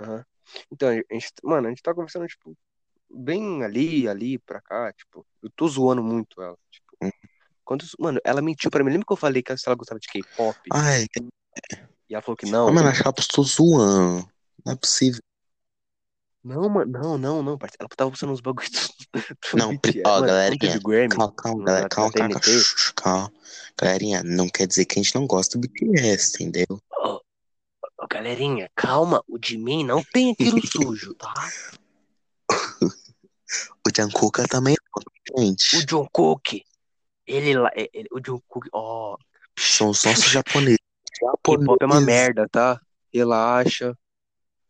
Aham. 0.00 0.24
Então, 0.70 0.88
a 0.88 0.94
gente, 0.94 1.32
mano, 1.42 1.66
a 1.66 1.70
gente 1.70 1.82
tá 1.82 1.94
conversando, 1.94 2.26
tipo, 2.26 2.56
bem 3.10 3.62
ali, 3.64 4.08
ali, 4.08 4.38
pra 4.38 4.60
cá, 4.60 4.92
tipo, 4.92 5.26
eu 5.42 5.50
tô 5.50 5.68
zoando 5.68 6.02
muito 6.02 6.42
ela, 6.42 6.56
tipo. 6.70 6.96
Hum. 7.02 7.10
Quando, 7.64 7.84
mano, 7.98 8.20
ela 8.24 8.42
mentiu 8.42 8.70
pra 8.70 8.82
mim. 8.82 8.90
Lembra 8.90 9.06
que 9.06 9.12
eu 9.12 9.16
falei 9.16 9.42
que 9.42 9.52
ela 9.52 9.76
gostava 9.76 10.00
de 10.00 10.08
K-pop? 10.08 10.58
Ah, 10.72 10.98
é. 10.98 11.04
E 12.08 12.14
ela 12.14 12.22
falou 12.22 12.36
que 12.36 12.46
Ah, 12.46 12.50
não. 12.50 12.72
mano, 12.72 12.88
acho 12.88 13.00
que 13.00 13.06
ela 13.06 13.14
postou 13.14 13.44
zoando. 13.44 14.28
Não 14.64 14.72
é 14.72 14.76
possível. 14.76 15.20
Não, 16.44 16.68
mano, 16.68 16.90
não, 16.90 17.16
não, 17.18 17.42
não, 17.42 17.56
parceiro. 17.56 17.82
Ela 17.82 17.88
tava 17.96 18.10
postando 18.10 18.32
uns 18.32 18.40
bagulhos 18.40 18.70
do, 18.70 19.56
Não, 19.56 19.76
BTS. 19.76 20.02
ó, 20.04 20.14
Mano, 20.14 20.26
galerinha, 20.26 20.76
o 20.76 20.80
Grammy, 20.82 21.08
Calma, 21.08 21.32
calma, 21.36 21.64
galera, 21.64 21.88
calma, 21.88 22.12
calma, 22.12 22.40
calma, 22.40 22.62
calma. 22.96 23.32
Galerinha, 23.80 24.22
não 24.24 24.48
quer 24.48 24.66
dizer 24.66 24.84
que 24.84 24.98
a 24.98 25.02
gente 25.02 25.14
não 25.14 25.26
gosta 25.26 25.56
do 25.56 25.68
BTS, 25.68 26.42
entendeu? 26.42 26.80
Ô, 26.98 27.20
ô, 28.02 28.06
galerinha, 28.10 28.68
calma, 28.74 29.22
o 29.28 29.38
de 29.38 29.56
mim 29.56 29.84
não 29.84 30.02
tem 30.02 30.32
aquilo 30.32 30.60
sujo, 30.66 31.14
tá? 31.14 31.32
O 33.86 33.90
Jungkook 33.94 34.48
também 34.48 34.74
não, 34.94 35.38
O 35.38 35.42
gente. 35.42 35.86
Jungkook, 35.88 36.64
ele 37.26 37.54
lá, 37.54 37.70
é- 37.76 37.88
o 38.10 38.18
Jungkook, 38.24 38.68
ó, 38.72 39.16
São 39.58 39.90
os 39.90 40.04
nossos 40.04 40.30
japoneses. 40.30 40.78
K-pop 41.20 41.76
é 41.80 41.84
uma 41.86 42.00
merda, 42.00 42.48
tá? 42.48 42.80
Relaxa, 43.12 43.96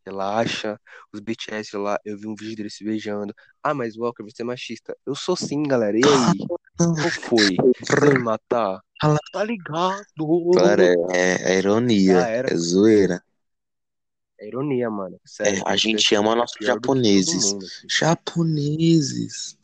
relaxa. 0.06 0.78
Os 1.12 1.20
BTS 1.20 1.76
lá, 1.76 1.98
eu 2.04 2.16
vi 2.18 2.26
um 2.26 2.34
vídeo 2.34 2.56
deles 2.56 2.74
se 2.76 2.84
beijando. 2.84 3.34
Ah, 3.62 3.74
mas 3.74 3.96
Walker, 3.96 4.22
você 4.22 4.42
é 4.42 4.44
machista. 4.44 4.96
Eu 5.06 5.14
sou 5.14 5.36
sim, 5.36 5.62
galera. 5.62 5.96
E 5.96 6.02
aí? 6.04 6.46
Qual 6.76 7.10
foi? 7.10 7.56
Você 7.80 8.18
matar? 8.18 8.80
Tá 9.32 9.44
ligado? 9.44 10.02
Galera, 10.54 10.94
é, 11.12 11.52
é 11.54 11.58
ironia, 11.58 12.24
Ah, 12.24 12.28
era. 12.28 12.52
é 12.52 12.56
zoeira. 12.56 13.22
É 14.40 14.48
ironia, 14.48 14.90
mano. 14.90 15.16
É, 15.16 15.28
Sério. 15.28 15.62
a 15.66 15.74
esse 15.74 15.82
gente 15.84 16.14
ama 16.14 16.32
é 16.32 16.34
nossos 16.34 16.56
japoneses. 16.66 17.52
mundo, 17.52 17.64
assim. 17.64 17.86
Japoneses. 17.88 19.58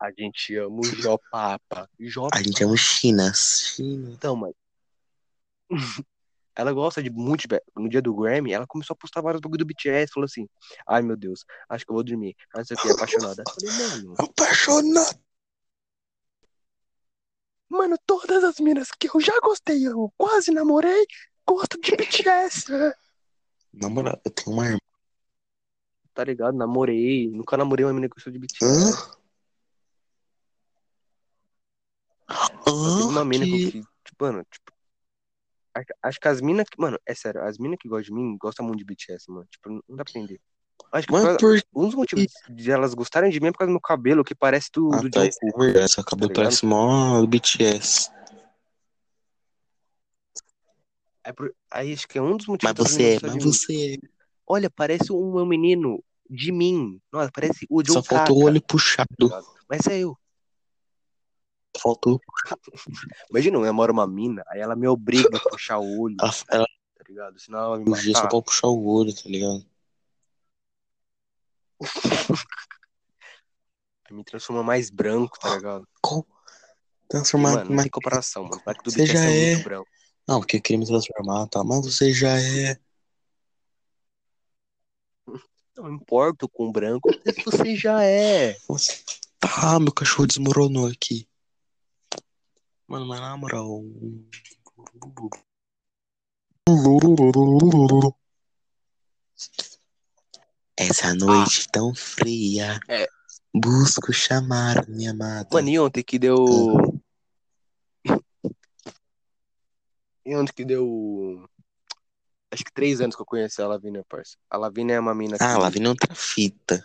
A 0.00 0.10
gente 0.18 0.56
ama 0.56 0.80
o 0.80 0.84
Jopapa. 0.84 1.88
Jopapa. 1.98 2.38
A 2.38 2.42
gente 2.42 2.64
ama 2.64 2.76
Chinas. 2.76 3.74
China. 3.74 4.10
Então, 4.10 4.34
mano. 4.34 4.54
Ela 6.54 6.72
gosta 6.72 7.02
de 7.02 7.10
muito. 7.10 7.44
No 7.76 7.88
dia 7.88 8.02
do 8.02 8.14
Grammy, 8.14 8.52
ela 8.52 8.66
começou 8.66 8.94
a 8.94 8.96
postar 8.96 9.20
vários 9.20 9.40
bagulho 9.40 9.58
do 9.58 9.66
BTS. 9.66 10.12
Falou 10.12 10.24
assim: 10.24 10.46
Ai 10.86 11.02
meu 11.02 11.16
Deus, 11.16 11.44
acho 11.68 11.84
que 11.84 11.90
eu 11.90 11.94
vou 11.94 12.04
dormir. 12.04 12.34
Não 12.54 12.64
sei 12.64 12.76
o 12.76 12.80
que, 12.80 12.90
apaixonada. 12.90 13.44
Eu 13.46 13.52
falei, 13.52 14.02
mano. 14.02 14.14
Apaixonado. 14.18 15.20
Mano, 17.68 17.96
todas 18.04 18.42
as 18.42 18.58
minas 18.58 18.88
que 18.90 19.08
eu 19.08 19.20
já 19.20 19.38
gostei, 19.40 19.86
eu 19.86 20.12
quase 20.18 20.50
namorei, 20.50 21.06
gostam 21.46 21.80
de 21.80 21.96
BTS. 21.96 22.66
Na 23.72 23.88
moral, 23.88 24.20
eu 24.24 24.30
tenho 24.32 24.50
uma 24.56 24.66
irmã. 24.66 24.78
Tá 26.12 26.24
ligado? 26.24 26.56
Namorei. 26.56 27.30
Nunca 27.30 27.56
namorei 27.56 27.84
uma 27.84 27.92
mina 27.94 28.08
que 28.08 28.14
gostou 28.14 28.32
de 28.32 28.40
BTS. 28.40 28.64
Hã? 28.64 29.20
Teve 32.64 33.02
uma 33.02 33.20
Hã? 33.20 33.24
mina 33.24 33.44
Que... 33.44 33.70
que, 33.70 33.82
tipo, 34.04 34.24
mano, 34.24 34.44
tipo. 34.50 34.79
Acho, 36.02 36.18
que 36.20 36.28
as 36.28 36.40
minas. 36.40 36.66
Mano, 36.78 36.98
é 37.06 37.14
sério, 37.14 37.42
as 37.42 37.58
minas 37.58 37.78
que 37.80 37.88
gostam 37.88 38.16
de 38.16 38.22
mim 38.22 38.36
gostam 38.38 38.66
muito 38.66 38.78
de 38.78 38.84
BTS, 38.84 39.30
mano. 39.30 39.46
Tipo, 39.50 39.68
não 39.70 39.96
dá 39.96 40.04
pra 40.04 40.12
entender. 40.16 40.40
Acho 40.92 41.06
que 41.06 41.12
Mas 41.12 41.36
por 41.36 41.54
um 41.74 41.86
dos 41.86 41.94
motivos 41.94 42.26
de 42.48 42.70
elas 42.70 42.94
gostarem 42.94 43.30
de 43.30 43.38
mim 43.38 43.48
é 43.48 43.52
por 43.52 43.58
causa 43.58 43.68
do 43.68 43.74
meu 43.74 43.80
cabelo, 43.80 44.24
que 44.24 44.34
parece 44.34 44.70
do, 44.72 44.92
Ah, 44.92 45.00
do 45.00 45.10
tá, 45.10 45.24
isso 45.26 45.38
é 45.42 45.46
Jungkook. 45.46 45.64
verdade. 45.66 45.92
Seu 45.92 46.04
cabelo 46.04 46.28
tá 46.30 46.34
parece 46.34 46.66
mó 46.66 47.24
BTS. 47.26 48.10
É 51.22 51.32
por- 51.32 51.54
Aí 51.70 51.92
acho 51.92 52.08
que 52.08 52.18
é 52.18 52.22
um 52.22 52.36
dos 52.36 52.46
motivos 52.46 52.74
Mas 52.76 52.90
você 52.92 53.02
é, 53.14 53.18
mas 53.22 53.44
você 53.44 53.94
é. 53.94 54.08
Olha, 54.46 54.68
parece 54.70 55.12
um 55.12 55.46
menino 55.46 56.02
de 56.28 56.50
mim. 56.50 57.00
Nossa, 57.12 57.30
parece 57.32 57.66
o 57.70 57.82
John 57.82 57.94
Só 57.94 58.02
faltou 58.02 58.38
o 58.38 58.44
olho 58.44 58.60
tá 58.60 58.66
puxado. 58.66 59.06
Mas 59.68 59.86
é 59.86 59.98
eu. 59.98 60.16
Faltou. 61.80 62.20
Imagina, 63.30 63.56
eu 63.56 63.62
namoro 63.62 63.92
uma 63.92 64.06
mina, 64.06 64.44
aí 64.48 64.60
ela 64.60 64.76
me 64.76 64.86
obriga 64.86 65.36
a 65.36 65.40
puxar 65.40 65.78
o 65.78 66.00
olho, 66.00 66.16
Ela, 66.20 66.32
ela 66.50 66.66
tá 66.96 67.04
ligado? 67.08 67.38
Senão 67.38 67.58
ela 67.60 67.78
me 67.78 67.84
dia 67.84 68.12
só 68.12 68.22
matar. 68.22 68.28
pra 68.28 68.42
puxar 68.42 68.68
o 68.68 68.86
olho, 68.86 69.14
tá 69.14 69.22
ligado? 69.26 69.66
Me 74.10 74.24
transforma 74.24 74.64
mais 74.64 74.90
branco, 74.90 75.38
tá 75.38 75.54
ligado? 75.54 75.86
Qual? 76.02 76.26
Transformar. 77.08 77.64
mano, 77.64 77.80
tem 77.80 77.90
comparação, 77.90 78.42
mano. 78.42 78.60
Parece 78.64 78.82
que 78.82 78.90
do 78.90 78.90
Você 78.90 79.06
já 79.06 79.24
é 79.24 79.52
é. 79.52 79.56
Não, 80.26 80.40
porque 80.40 80.56
eu 80.56 80.60
queria 80.60 80.78
me 80.78 80.86
transformar, 80.86 81.46
tá? 81.46 81.62
Mas 81.62 81.86
você 81.86 82.12
já 82.12 82.36
é. 82.40 82.76
Não 85.76 85.92
importa 85.92 86.48
com 86.48 86.72
branco, 86.72 87.08
você 87.44 87.76
já 87.76 88.04
é. 88.04 88.56
Tá, 89.38 89.78
meu 89.78 89.92
cachorro 89.92 90.26
desmoronou 90.26 90.88
aqui. 90.88 91.29
Mano, 92.90 93.06
mas 93.06 93.20
na 93.20 93.36
moral. 93.36 93.84
Essa 100.76 101.14
noite 101.14 101.68
tão 101.70 101.94
fria. 101.94 102.80
É. 102.88 103.06
Busco 103.54 104.12
chamar 104.12 104.88
minha 104.88 105.12
amada. 105.12 105.48
Mano, 105.52 105.68
e 105.68 105.78
ontem 105.78 106.02
que 106.02 106.18
deu. 106.18 106.44
E 110.26 110.36
ontem 110.36 110.52
que 110.52 110.64
deu. 110.64 111.48
Acho 112.52 112.64
que 112.64 112.72
três 112.72 113.00
anos 113.00 113.16
que 113.16 113.22
eu 113.22 113.26
conheci 113.26 113.62
a 113.62 113.66
Lavínia, 113.66 114.04
parça. 114.08 114.36
A 114.50 114.56
Lavínia 114.56 114.94
é 114.94 115.00
uma 115.00 115.14
mina 115.14 115.38
que. 115.38 115.42
Ah, 115.42 115.58
lá 115.58 115.70
vem 115.70 115.86
outra 115.86 116.14
fita. 116.14 116.84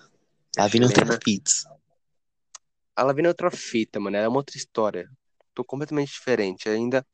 é 0.57 0.61
Lá 0.61 0.67
vem 0.67 0.83
outra 0.83 1.19
fita. 1.21 1.51
A 2.95 3.03
Lavínia 3.03 3.27
é 3.27 3.31
outra 3.31 3.51
fita, 3.51 3.99
mano. 3.99 4.15
Ela 4.15 4.25
é 4.25 4.29
uma 4.29 4.37
outra 4.37 4.55
história. 4.55 5.11
Tô 5.55 5.63
completamente 5.65 6.11
diferente. 6.11 6.69
Ainda, 6.69 7.05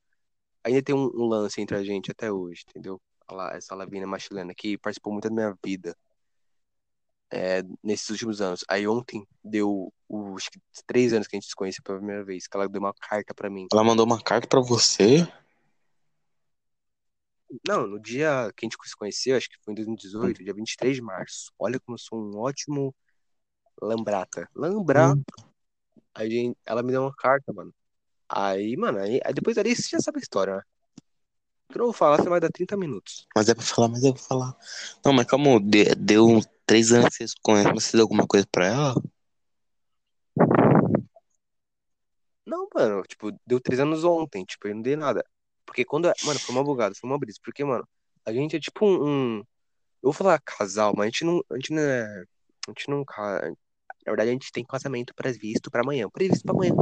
ainda 0.63 0.83
tem 0.83 0.95
um, 0.95 1.05
um 1.15 1.27
lance 1.27 1.61
entre 1.61 1.77
a 1.77 1.83
gente 1.83 2.11
até 2.11 2.31
hoje, 2.31 2.63
entendeu? 2.69 3.01
La- 3.31 3.53
Essa 3.55 3.75
Lavínia 3.75 4.03
é 4.03 4.07
uma 4.07 4.19
chilena 4.19 4.53
que 4.55 4.77
participou 4.77 5.13
muito 5.13 5.29
da 5.29 5.33
minha 5.33 5.57
vida 5.65 5.95
é, 7.31 7.63
nesses 7.83 8.09
últimos 8.09 8.41
anos. 8.41 8.65
Aí 8.67 8.87
ontem 8.87 9.25
deu 9.43 9.93
os 10.09 10.49
três 10.85 11.13
anos 11.13 11.27
que 11.27 11.35
a 11.35 11.39
gente 11.39 11.49
se 11.49 11.55
conheceu 11.55 11.81
pela 11.83 11.97
primeira 11.99 12.23
vez, 12.23 12.47
que 12.47 12.57
ela 12.57 12.67
deu 12.67 12.81
uma 12.81 12.93
carta 12.93 13.33
pra 13.33 13.49
mim. 13.49 13.67
Ela 13.71 13.83
mandou 13.83 14.05
uma 14.05 14.21
carta 14.21 14.47
pra 14.47 14.59
você? 14.59 15.25
Não, 17.67 17.85
no 17.85 17.99
dia 17.99 18.51
que 18.55 18.65
a 18.65 18.67
gente 18.67 18.77
se 18.85 18.95
conheceu, 18.95 19.35
acho 19.35 19.49
que 19.49 19.57
foi 19.63 19.73
em 19.73 19.75
2018, 19.75 20.43
dia 20.43 20.53
23 20.53 20.95
de 20.95 21.01
março. 21.01 21.51
Olha 21.59 21.79
como 21.79 21.95
eu 21.95 21.99
sou 21.99 22.17
um 22.19 22.37
ótimo 22.39 22.95
lambrata. 23.81 24.49
Lambrar, 24.55 25.13
Hum. 25.15 25.23
a 26.13 26.25
gente, 26.25 26.57
ela 26.65 26.81
me 26.83 26.91
deu 26.91 27.01
uma 27.01 27.13
carta, 27.15 27.51
mano. 27.53 27.73
Aí, 28.33 28.77
mano, 28.77 28.99
aí, 28.99 29.19
aí 29.25 29.33
depois 29.33 29.57
ali 29.57 29.75
você 29.75 29.89
já 29.89 29.99
sabe 29.99 30.19
a 30.19 30.21
história, 30.21 30.55
né? 30.55 30.61
Que 31.69 31.77
eu 31.77 31.79
não 31.79 31.85
vou 31.87 31.93
falar, 31.93 32.17
você 32.17 32.29
vai 32.29 32.39
dar 32.39 32.49
30 32.49 32.77
minutos. 32.77 33.27
Mas 33.35 33.49
é 33.49 33.53
pra 33.53 33.63
falar, 33.63 33.89
mas 33.89 34.03
é 34.05 34.11
pra 34.13 34.21
falar. 34.21 34.55
Não, 35.03 35.11
mas 35.11 35.25
calma, 35.25 35.59
de- 35.59 35.95
deu 35.95 36.25
uns 36.27 36.47
três 36.65 36.91
anos 36.93 37.09
que 37.09 37.15
vocês 37.17 37.33
conhecem, 37.41 37.73
mas 37.73 37.83
você 37.85 37.97
deu 37.97 38.03
alguma 38.03 38.25
coisa 38.25 38.47
pra 38.49 38.67
ela? 38.67 38.95
Não, 42.45 42.67
mano, 42.73 43.03
tipo, 43.03 43.31
deu 43.45 43.59
três 43.59 43.79
anos 43.79 44.03
ontem, 44.03 44.43
tipo, 44.45 44.67
eu 44.67 44.75
não 44.75 44.81
dei 44.81 44.95
nada. 44.95 45.23
Porque 45.65 45.85
quando. 45.85 46.05
Mano, 46.23 46.39
foi 46.39 46.55
uma 46.55 46.63
bugada, 46.63 46.95
foi 46.95 47.09
uma 47.09 47.19
brisa. 47.19 47.37
Porque, 47.43 47.63
mano, 47.63 47.87
a 48.25 48.33
gente 48.33 48.55
é 48.55 48.59
tipo 48.59 48.85
um. 48.85 49.37
um- 49.37 49.37
eu 49.39 50.11
vou 50.11 50.13
falar 50.13 50.39
casal, 50.39 50.93
mas 50.95 51.03
a 51.05 51.09
gente 51.09 51.23
não. 51.25 51.41
A 51.49 51.55
gente 51.55 51.71
não 51.73 51.81
é. 51.81 52.23
A 52.67 52.71
gente 52.71 52.89
não. 52.89 53.05
Na 53.07 54.11
verdade, 54.11 54.29
a 54.29 54.33
gente 54.33 54.51
tem 54.51 54.65
casamento 54.65 55.13
previsto 55.13 55.69
pra 55.69 55.81
amanhã. 55.81 56.09
Previsto 56.09 56.43
pra 56.43 56.53
amanhã. 56.55 56.73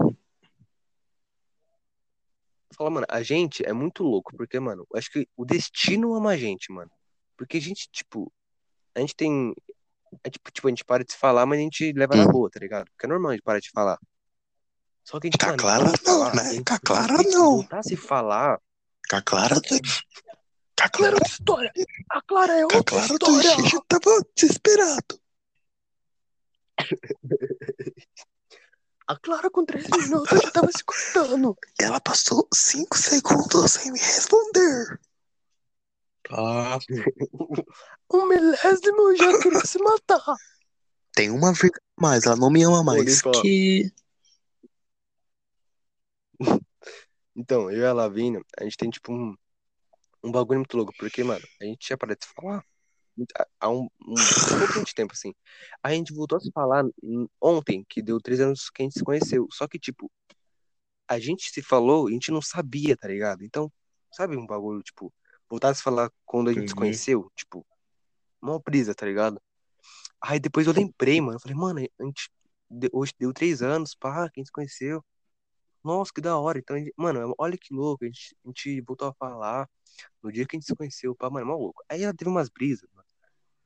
Fala, 2.75 2.89
mano, 2.89 3.05
a 3.09 3.21
gente 3.23 3.65
é 3.65 3.73
muito 3.73 4.03
louco, 4.03 4.35
porque, 4.37 4.59
mano, 4.59 4.85
eu 4.91 4.97
acho 4.97 5.11
que 5.11 5.27
o 5.35 5.43
destino 5.43 6.13
ama 6.13 6.31
a 6.31 6.37
gente, 6.37 6.71
mano. 6.71 6.91
Porque 7.35 7.57
a 7.57 7.61
gente, 7.61 7.89
tipo, 7.91 8.31
a 8.95 8.99
gente 8.99 9.15
tem. 9.15 9.53
É, 10.23 10.29
tipo, 10.29 10.51
tipo, 10.51 10.67
a 10.67 10.71
gente 10.71 10.85
para 10.85 11.03
de 11.03 11.11
se 11.11 11.17
falar, 11.17 11.45
mas 11.45 11.59
a 11.59 11.61
gente 11.61 11.91
leva 11.93 12.15
na 12.15 12.23
Hum. 12.23 12.31
boa, 12.31 12.49
tá 12.49 12.59
ligado? 12.59 12.89
Porque 12.91 13.05
é 13.05 13.09
normal 13.09 13.31
a 13.31 13.33
gente 13.35 13.43
parar 13.43 13.59
de 13.59 13.69
falar. 13.69 13.99
Só 15.03 15.19
que 15.19 15.27
a 15.27 15.31
gente, 15.31 15.45
mano, 15.45 15.57
Clara 15.57 15.85
não, 15.85 15.95
falar, 15.97 16.35
né? 16.35 16.63
a 16.69 16.79
Clara 16.79 17.07
se 17.07 17.13
a 17.13 17.17
gente 17.23 17.33
não. 17.33 17.51
voltar 17.51 17.79
a 17.79 17.83
se 17.83 17.95
falar. 17.95 18.61
A 19.11 19.21
Clara, 19.21 19.55
do... 19.55 19.61
com 19.61 20.83
a 20.83 20.89
Clara 20.89 21.11
é 21.11 21.15
outra 21.15 21.27
história. 21.29 21.73
A 22.11 22.21
Clara 22.21 22.53
é 22.53 22.61
a 22.61 22.63
outra 22.63 22.83
Clara 22.83 23.13
história. 23.13 23.55
Gigi 23.55 23.77
tava 23.87 24.21
desesperado. 24.35 25.19
A 29.09 29.15
Clara 29.17 29.49
com 29.49 29.65
13 29.65 29.89
minutos 29.89 30.39
já 30.39 30.51
tava 30.51 30.71
se 30.71 30.83
cortando. 30.83 31.57
Ela 31.81 31.99
passou 31.99 32.47
cinco 32.53 32.95
segundos 32.95 33.71
sem 33.71 33.91
me 33.91 33.97
responder. 33.97 34.99
Tá. 36.23 36.77
Um 38.11 38.27
milésimo 38.27 39.15
já 39.15 39.39
queria 39.39 39.65
se 39.65 39.77
matar. 39.79 40.23
Tem 41.13 41.29
uma 41.29 41.53
vírgula 41.53 41.79
a 41.97 42.01
mais, 42.01 42.25
ela 42.25 42.35
não 42.35 42.49
me 42.51 42.63
ama 42.63 42.83
mais. 42.83 43.21
fala. 43.21 43.41
Que. 43.41 43.91
Então, 47.35 47.71
eu 47.71 47.79
e 47.79 47.85
a 47.85 47.93
Lavínia, 47.93 48.41
a 48.59 48.63
gente 48.63 48.75
tem, 48.75 48.89
tipo, 48.89 49.13
um, 49.13 49.33
um 50.23 50.31
bagulho 50.31 50.59
muito 50.59 50.75
louco. 50.75 50.91
Porque, 50.99 51.23
mano, 51.23 51.45
a 51.61 51.65
gente 51.65 51.77
tinha 51.77 51.97
parado 51.97 52.19
de 52.19 52.27
falar 52.27 52.65
há- 53.59 53.69
um, 53.69 53.87
um 54.01 54.15
pouquinho 54.59 54.85
de 54.85 54.93
tempo, 54.93 55.13
assim. 55.13 55.33
A 55.83 55.91
gente 55.93 56.13
voltou 56.13 56.37
a 56.37 56.41
se 56.41 56.51
falar 56.51 56.83
ontem, 57.41 57.85
que 57.87 58.01
deu 58.01 58.19
três 58.19 58.39
anos 58.39 58.69
que 58.69 58.81
a 58.81 58.85
gente 58.85 58.97
se 58.97 59.03
conheceu. 59.03 59.47
Só 59.51 59.67
que, 59.67 59.79
tipo, 59.79 60.11
a 61.07 61.19
gente 61.19 61.49
se 61.49 61.61
falou 61.61 62.09
e 62.09 62.11
a 62.11 62.13
gente 62.13 62.31
não 62.31 62.41
sabia, 62.41 62.95
tá 62.95 63.07
ligado? 63.07 63.43
Então, 63.43 63.71
sabe 64.11 64.37
um 64.37 64.45
bagulho, 64.45 64.81
tipo, 64.83 65.11
voltar 65.49 65.69
a 65.69 65.73
se 65.73 65.81
falar 65.81 66.11
quando 66.25 66.49
a 66.49 66.53
gente 66.53 66.67
se 66.69 66.73
Uhum. 66.73 66.79
conheceu? 66.79 67.31
Tipo, 67.35 67.65
uma 68.41 68.59
brisa, 68.59 68.93
tá 68.93 69.05
ligado? 69.05 69.41
Aí 70.21 70.39
depois 70.39 70.67
eu 70.67 70.73
lembrei, 70.73 71.19
mano. 71.19 71.37
Eu 71.37 71.39
falei, 71.41 71.55
mano, 71.57 71.79
a 71.79 72.03
gente 72.05 72.29
hoje 72.93 73.13
deu 73.17 73.33
três 73.33 73.61
anos, 73.61 73.95
pá, 73.95 74.29
que 74.29 74.39
a 74.39 74.41
gente 74.41 74.47
se 74.47 74.51
conheceu. 74.51 75.03
Nossa, 75.83 76.11
que 76.13 76.19
da 76.21 76.37
hora. 76.37 76.59
Então, 76.59 76.77
gente- 76.77 76.93
mano, 76.95 77.33
olha 77.37 77.57
que 77.57 77.73
louco. 77.73 78.03
A 78.03 78.07
gente, 78.07 78.35
a 78.45 78.47
gente 78.49 78.81
voltou 78.81 79.07
a 79.07 79.13
falar 79.13 79.67
no 80.21 80.31
dia 80.31 80.45
que 80.45 80.55
a 80.55 80.59
gente 80.59 80.67
se 80.67 80.75
conheceu, 80.75 81.15
pá, 81.15 81.29
mano, 81.29 81.47
maluco. 81.47 81.81
Aí 81.89 82.03
ela 82.03 82.13
teve 82.13 82.29
umas 82.29 82.49
brisas, 82.49 82.87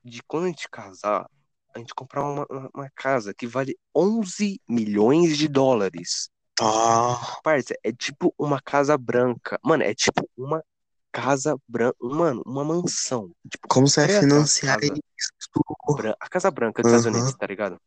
de 0.04 0.22
quando 0.24 0.44
a 0.44 0.48
gente 0.48 0.68
casar, 0.68 1.26
a 1.74 1.78
gente 1.78 1.94
comprar 1.94 2.22
uma, 2.22 2.46
uma, 2.74 2.90
casa 2.94 3.34
que 3.34 3.46
vale 3.46 3.76
11 3.94 4.60
milhões 4.68 5.36
de 5.38 5.48
dólares. 5.48 6.30
Tá. 6.56 7.40
Parça, 7.42 7.74
é 7.82 7.92
tipo 7.92 8.34
uma 8.38 8.60
casa 8.60 8.96
branca. 8.96 9.58
Mano, 9.64 9.82
é 9.82 9.94
tipo 9.94 10.28
uma 10.36 10.62
casa 11.12 11.56
branca. 11.68 11.96
Mano, 12.00 12.42
uma 12.46 12.64
mansão. 12.64 13.30
Tipo, 13.50 13.68
Como 13.68 13.88
você 13.88 14.00
vai 14.00 14.08
aquela 14.08 14.20
financiar 14.20 14.76
casa 14.78 14.94
isso? 15.18 15.96
bran- 15.96 16.14
A 16.20 16.28
casa 16.28 16.50
branca 16.50 16.82
dos 16.82 16.92
Estados 16.92 17.06
Aham. 17.06 17.18
Unidos, 17.20 17.34
tá 17.38 17.46
ligado? 17.46 17.80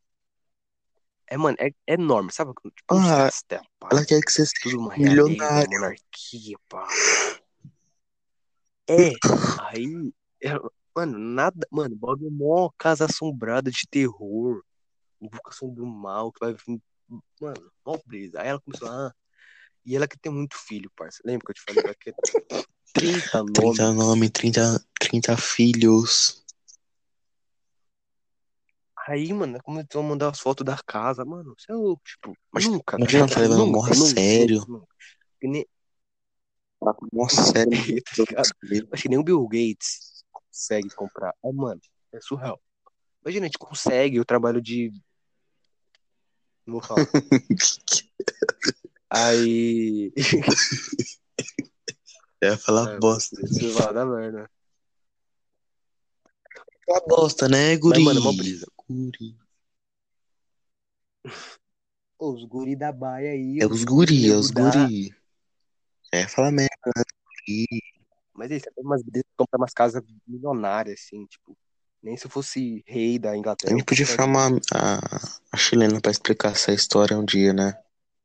É, 1.30 1.36
mano, 1.36 1.56
é, 1.60 1.68
é 1.86 1.94
enorme, 1.94 2.32
sabe? 2.32 2.52
Tipo, 2.74 2.94
uns 2.96 3.06
Ah, 3.06 3.24
castelos, 3.24 3.66
pá. 3.78 3.88
Ela 3.92 4.04
quer 4.04 4.22
que 4.22 4.32
você 4.32 4.46
seja 4.46 4.76
uma 4.78 4.96
milionário. 4.96 5.70
monarquia, 5.70 6.58
pá. 6.68 6.86
É, 8.88 9.10
aí, 9.60 10.12
é, 10.42 10.50
mano, 10.98 11.16
nada, 11.18 11.66
mano, 11.70 11.94
bagulho 11.94 12.26
é 12.26 12.30
mó 12.30 12.70
casa 12.76 13.04
assombrada 13.04 13.70
de 13.70 13.86
terror, 13.88 14.62
invocação 15.20 15.72
do 15.72 15.86
mal, 15.86 16.32
que 16.32 16.40
vai 16.40 16.52
vir, 16.54 16.80
mano, 17.40 17.70
mó 17.86 17.96
brisa. 18.04 18.40
Aí 18.40 18.48
ela 18.48 18.60
começou, 18.60 18.88
ah, 18.88 19.12
e 19.86 19.94
ela 19.94 20.08
que 20.08 20.18
tem 20.18 20.32
muito 20.32 20.56
filho, 20.56 20.90
parça. 20.96 21.20
Lembra 21.24 21.46
que 21.46 21.52
eu 21.52 21.54
te 21.54 21.62
falei 21.62 21.82
ela 21.84 21.94
quer 21.94 22.14
30 22.94 23.38
nomes? 23.38 23.54
30 23.54 23.92
nomes, 23.92 24.30
30, 24.30 24.84
30 24.98 25.36
filhos. 25.36 26.44
Aí, 29.06 29.32
mano, 29.32 29.54
ela 29.54 29.62
começou 29.62 30.00
a 30.00 30.04
mandar 30.04 30.30
as 30.30 30.40
fotos 30.40 30.66
da 30.66 30.76
casa, 30.84 31.24
mano, 31.24 31.54
você 31.56 31.70
é 31.70 31.74
louco, 31.76 32.02
tipo, 32.04 32.36
Mas 32.52 32.64
nunca, 32.64 32.98
tá 32.98 32.98
imagina, 32.98 33.22
ligado? 33.24 33.34
tá 33.36 33.40
levando 33.40 33.66
Nunca, 33.66 33.90
a 33.92 33.94
nunca, 33.94 34.06
sério. 34.10 34.58
nunca, 34.58 34.72
nunca. 34.72 34.96
Que 35.40 35.48
nem- 35.48 35.66
Nossa, 37.12 37.42
sério. 37.54 38.02
tá? 38.34 38.42
Acho 38.42 39.02
que 39.02 39.08
nem 39.08 39.18
o 39.18 39.22
Bill 39.22 39.46
Gates 39.46 40.17
consegue 40.48 40.90
comprar. 40.90 41.34
É, 41.44 41.52
mano, 41.52 41.80
é 42.12 42.20
surreal. 42.20 42.60
Imagina, 43.22 43.44
a 43.44 43.48
gente 43.48 43.58
consegue 43.58 44.20
o 44.20 44.24
trabalho 44.24 44.60
de. 44.60 44.92
Não 46.66 46.74
vou 46.74 46.82
falar. 46.82 47.06
Aí. 49.10 50.12
Eu 52.40 52.50
ia 52.52 52.58
falar 52.58 52.94
É, 52.94 52.98
bosta. 52.98 53.36
Vai 53.74 53.94
dar 53.94 54.06
merda. 54.06 54.50
Falar 56.86 57.06
bosta, 57.06 57.48
né, 57.48 57.76
guri? 57.76 58.04
Mas, 58.04 58.14
mano, 58.14 58.20
é 58.20 58.22
uma 58.22 58.36
brisa. 58.36 58.66
Guri. 58.88 59.36
Os 62.18 62.44
guri 62.44 62.74
da 62.74 62.90
baia 62.90 63.30
aí. 63.30 63.58
É 63.60 63.66
os 63.66 63.84
guri, 63.84 64.30
é 64.30 64.34
os 64.34 64.50
guri. 64.50 65.14
É, 66.12 66.26
fala 66.26 66.50
merda, 66.50 66.92
né? 66.96 67.04
Guri. 67.46 67.97
Mas 68.38 68.52
aí, 68.52 68.60
você 68.60 68.70
tem 68.70 68.84
umas 68.84 69.02
brisas 69.02 69.26
comprar 69.36 69.58
umas 69.58 69.72
casas 69.72 70.00
milionárias, 70.26 71.00
assim, 71.04 71.26
tipo. 71.26 71.56
Nem 72.00 72.16
se 72.16 72.26
eu 72.26 72.30
fosse 72.30 72.84
rei 72.86 73.18
da 73.18 73.32
A 73.32 73.36
Inglaterra. 73.36 73.72
gente 73.72 73.80
eu 73.80 73.84
podia 73.84 74.06
compraria. 74.06 74.24
chamar 74.24 74.60
a, 74.72 75.40
a 75.50 75.56
chilena 75.56 76.00
pra 76.00 76.12
explicar 76.12 76.52
essa 76.52 76.72
história 76.72 77.18
um 77.18 77.24
dia, 77.24 77.52
né? 77.52 77.76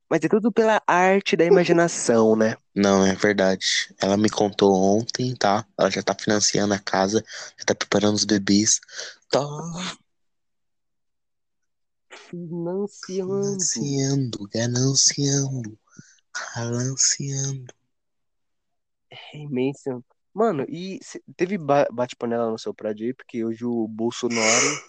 Mas 0.08 0.24
é 0.24 0.30
tudo 0.30 0.52
pela 0.52 0.80
arte 0.86 1.36
da 1.36 1.44
imaginação, 1.44 2.36
né? 2.36 2.56
Não, 2.76 3.04
é 3.04 3.16
verdade. 3.16 3.66
Ela 4.00 4.16
me 4.16 4.30
contou 4.30 4.72
ontem, 4.76 5.36
tá? 5.36 5.66
Ela 5.76 5.90
já 5.90 6.04
tá 6.04 6.14
financiando 6.14 6.76
a 6.76 6.78
casa, 6.78 7.26
já 7.58 7.66
tá 7.66 7.74
preparando 7.74 8.14
os 8.14 8.26
bebês. 8.26 8.80
Tá. 9.32 9.42
Financiando. 12.12 13.58
Financiando, 13.58 14.48
gananciando, 14.54 15.80
balanceando. 16.56 17.74
Imenso. 19.34 20.04
Mano, 20.34 20.66
e 20.68 21.00
teve 21.36 21.58
ba- 21.58 21.88
bate-panela 21.92 22.50
no 22.50 22.58
seu 22.58 22.74
prédio 22.74 23.06
aí, 23.06 23.14
porque 23.14 23.46
hoje 23.46 23.64
o 23.66 23.88
Bolsonaro 23.88 24.80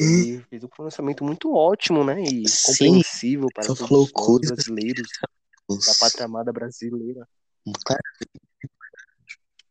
ele 0.00 0.40
fez 0.48 0.62
um 0.62 0.68
pronunciamento 0.68 1.24
muito 1.24 1.52
ótimo, 1.52 2.04
né? 2.04 2.20
E 2.22 2.48
Sim, 2.48 2.62
compreensível 2.62 3.48
para 3.52 3.66
todos 3.66 3.88
falou 3.88 4.08
coisas 4.12 4.54
brasileiros, 4.56 5.10
da 5.68 5.94
pátria 5.98 6.26
amada 6.26 6.52
brasileira. 6.52 7.28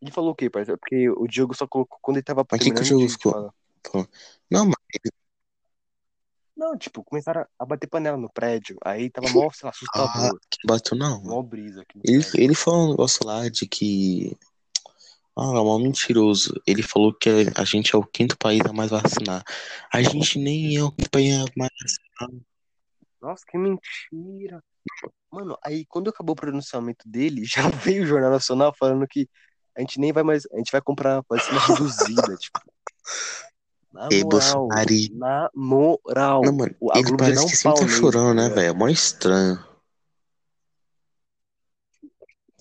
Ele 0.01 0.11
falou 0.11 0.31
o 0.31 0.35
quê, 0.35 0.49
parceiro? 0.49 0.79
Porque 0.79 1.09
o 1.09 1.27
Diogo 1.27 1.55
só 1.55 1.67
colocou 1.67 1.97
quando 2.01 2.17
ele 2.17 2.23
tava 2.23 2.45
Mas 2.51 2.61
que 2.61 2.71
que 2.71 2.81
o 2.81 2.83
Diogo 2.83 3.09
ficou? 3.09 3.53
Não, 4.51 4.65
mas 4.65 4.75
Não, 6.57 6.75
tipo, 6.75 7.03
começaram 7.03 7.45
a 7.59 7.65
bater 7.65 7.87
panela 7.87 8.17
no 8.17 8.31
prédio. 8.31 8.77
Aí 8.83 9.11
tava 9.11 9.29
mó, 9.29 9.51
sei 9.51 9.67
lá, 9.67 9.71
ah, 9.93 10.03
assustador. 10.03 10.39
que 10.49 10.67
bateu 10.67 10.97
não. 10.97 11.21
Mó 11.21 11.43
brisa 11.43 11.81
aqui 11.81 11.99
Ele, 12.03 12.23
prédio. 12.23 12.41
ele 12.43 12.55
falou 12.55 12.87
um 12.87 12.89
negócio 12.91 13.25
lá 13.25 13.47
de 13.47 13.67
que. 13.67 14.35
Ah, 15.37 15.43
é 15.53 15.59
um 15.59 15.79
mentiroso. 15.79 16.59
Ele 16.65 16.81
falou 16.81 17.13
que 17.13 17.29
a 17.55 17.63
gente 17.63 17.95
é 17.95 17.97
o 17.97 18.03
quinto 18.03 18.35
país 18.39 18.59
a 18.65 18.73
mais 18.73 18.89
vacinar. 18.89 19.43
A 19.93 20.01
gente 20.01 20.39
nem 20.39 20.75
é 20.75 20.83
o 20.83 20.91
quinto 20.91 21.11
país 21.11 21.31
a 21.35 21.45
mais 21.55 21.71
vacinar. 21.79 22.41
Nossa, 23.21 23.43
que 23.47 23.55
mentira. 23.55 24.63
Mano, 25.31 25.55
aí 25.63 25.85
quando 25.85 26.09
acabou 26.09 26.33
o 26.33 26.35
pronunciamento 26.35 27.07
dele, 27.07 27.43
já 27.45 27.69
veio 27.69 28.03
o 28.03 28.05
Jornal 28.07 28.31
Nacional 28.31 28.73
falando 28.77 29.07
que 29.07 29.29
a 29.77 29.81
gente 29.81 29.99
nem 29.99 30.11
vai 30.11 30.23
mais. 30.23 30.47
A 30.51 30.57
gente 30.57 30.71
vai 30.71 30.81
comprar 30.81 31.23
vacina 31.29 31.59
reduzida, 31.59 32.35
tipo. 32.41 32.59
Na 33.91 34.03
moral. 34.09 34.29
Bolsonaro. 34.29 34.89
Na 35.13 35.51
moral. 35.55 36.41
Não, 36.43 36.53
mano, 36.53 36.75
a 36.91 36.97
ele 36.99 37.07
Globo 37.07 37.17
parece 37.17 37.43
um 37.43 37.47
que 37.47 37.55
sempre 37.55 37.79
tá 37.81 37.87
chorando, 37.87 38.33
né, 38.35 38.43
ligado? 38.43 38.55
velho? 38.55 38.69
É 38.69 38.73
mó 38.73 38.87
estranho. 38.87 39.67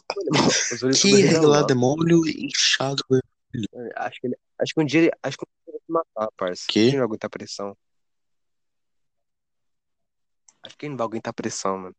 Que 1.00 1.22
é 1.24 1.26
regalados. 1.26 1.76
molho 1.76 2.26
inchado. 2.26 3.02
Acho 3.96 4.20
que 4.20 4.26
ele, 4.28 4.36
acho 4.58 4.74
que 4.74 4.80
um 4.80 4.84
dia 4.84 5.00
ele, 5.02 5.10
acho 5.22 5.36
que 5.36 5.44
um 5.44 5.48
dia 5.48 5.62
ele 5.66 5.72
vai 5.72 5.80
se 5.80 5.92
matar, 5.92 6.32
parça. 6.36 6.64
Que? 6.68 6.72
Quem 6.84 6.92
não 6.92 6.98
vai 6.98 7.06
aguentar 7.06 7.30
pressão? 7.30 7.76
Acho 10.62 10.76
que 10.76 10.86
ele 10.86 10.90
não 10.90 10.96
vai 10.98 11.06
aguentar 11.06 11.32
pressão, 11.34 11.76
mano. 11.78 11.96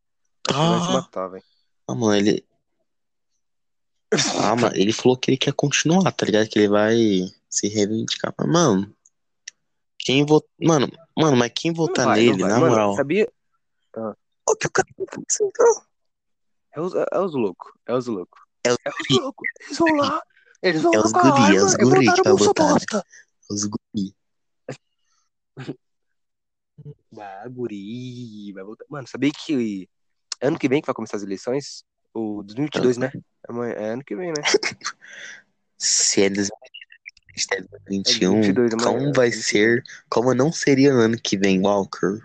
Acho 0.49 0.57
que 0.57 0.63
ele 0.65 0.71
vai 0.71 0.81
se 0.81 0.87
Ah, 0.89 0.93
matar, 0.93 1.27
velho. 1.29 1.43
ah, 1.87 1.95
mano, 1.95 2.15
ele. 2.15 2.45
Ah, 4.41 4.55
mano, 4.55 4.75
ele 4.75 4.93
falou 4.93 5.17
que 5.17 5.29
ele 5.31 5.37
quer 5.37 5.53
continuar, 5.53 6.11
tá 6.11 6.25
ligado? 6.25 6.47
Que 6.47 6.59
ele 6.59 6.69
vai 6.69 6.95
se 7.49 7.67
reivindicar. 7.67 8.33
Mas, 8.37 8.47
mano, 8.47 8.95
quem 10.07 10.25
votou. 10.25 10.49
Mano, 10.61 10.87
mano, 11.17 11.35
mas 11.35 11.51
quem 11.53 11.73
votar 11.73 12.05
vai, 12.05 12.21
nele, 12.21 12.41
na 12.43 12.59
Mano, 12.59 12.67
moral. 12.71 12.95
sabia? 12.95 13.29
O 14.49 14.55
que 14.55 14.67
o 14.67 14.71
cara 14.71 14.87
então? 14.97 15.21
É 16.71 16.79
os, 16.79 16.93
é 16.95 17.19
os 17.19 17.33
loucos. 17.33 17.73
É 17.85 17.93
os 17.93 18.07
loucos. 18.07 18.39
É 18.63 18.71
os 18.71 18.77
É 18.85 18.89
os 18.89 19.17
loucos. 19.21 19.49
Eles 19.61 19.77
vão 19.77 19.95
lá. 19.95 20.21
Eles 20.63 20.81
vão 20.81 20.93
É 20.93 20.97
lá 20.97 21.03
os 21.03 21.11
guri, 21.11 21.25
é 21.27 21.31
arma 21.43 21.65
os 21.65 21.73
e 21.73 21.77
guri 21.77 22.05
que 22.13 22.21
vai 22.23 22.33
botar. 22.33 22.63
bosta. 22.73 23.03
Os 23.49 23.63
guri. 23.65 24.15
Vai, 27.11 27.49
guri. 27.49 28.53
Vai 28.53 28.63
voltar. 28.63 28.85
Mano, 28.89 29.07
sabia 29.07 29.31
que 29.31 29.89
ano 30.41 30.57
que 30.57 30.69
vem 30.69 30.79
que 30.81 30.85
vai 30.85 30.93
começar 30.95 31.17
as 31.17 31.23
eleições? 31.23 31.83
O 32.13 32.43
2022, 32.43 32.97
né? 32.97 33.11
Amanhã- 33.49 33.73
É 33.73 33.89
ano 33.89 34.03
que 34.05 34.15
vem, 34.15 34.29
né? 34.29 34.41
Se 35.77 36.21
é 36.21 36.29
2021, 37.45 38.37
É 38.37 38.41
22 38.41 38.73
amanhã, 38.73 38.99
como 38.99 39.13
vai 39.13 39.31
ser? 39.31 39.83
Como 40.09 40.33
não 40.33 40.51
seria 40.51 40.93
no 40.93 40.99
ano 41.01 41.17
que 41.21 41.37
vem, 41.37 41.61
Walker? 41.61 42.19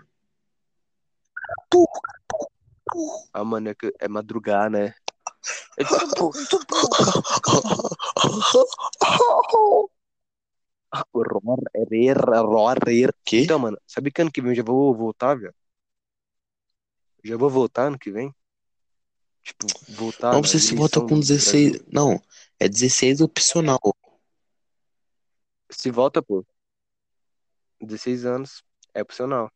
Ah, 3.33 3.43
mano, 3.43 3.69
é, 3.69 3.75
que- 3.75 3.93
é 3.99 4.07
madrugar, 4.07 4.69
né? 4.69 4.93
É. 5.77 5.83
Que? 13.25 13.41
Então, 13.41 13.57
mano, 13.57 13.77
sabe 13.87 14.11
que 14.11 14.21
ano 14.21 14.31
que 14.31 14.41
vem 14.41 14.51
eu 14.51 14.55
já 14.55 14.63
vou 14.63 14.95
voltar, 14.95 15.35
velho? 15.35 15.53
Já 17.23 17.37
vou 17.37 17.49
voltar 17.49 17.87
ano 17.87 17.97
que 17.97 18.11
vem? 18.11 18.33
Tipo, 19.43 19.67
voltar 19.89 20.33
Não 20.33 20.43
sei 20.43 20.59
se 20.59 20.75
eleição 20.75 21.07
com 21.07 21.15
do 21.15 21.21
16. 21.21 21.71
Brasil. 21.71 21.87
Não, 21.91 22.21
é 22.59 22.69
16 22.69 23.21
opcional. 23.21 23.79
Se 25.77 25.91
volta, 25.91 26.21
pô. 26.21 26.45
16 27.81 28.25
anos. 28.25 28.63
É 28.93 29.01
opcional. 29.01 29.51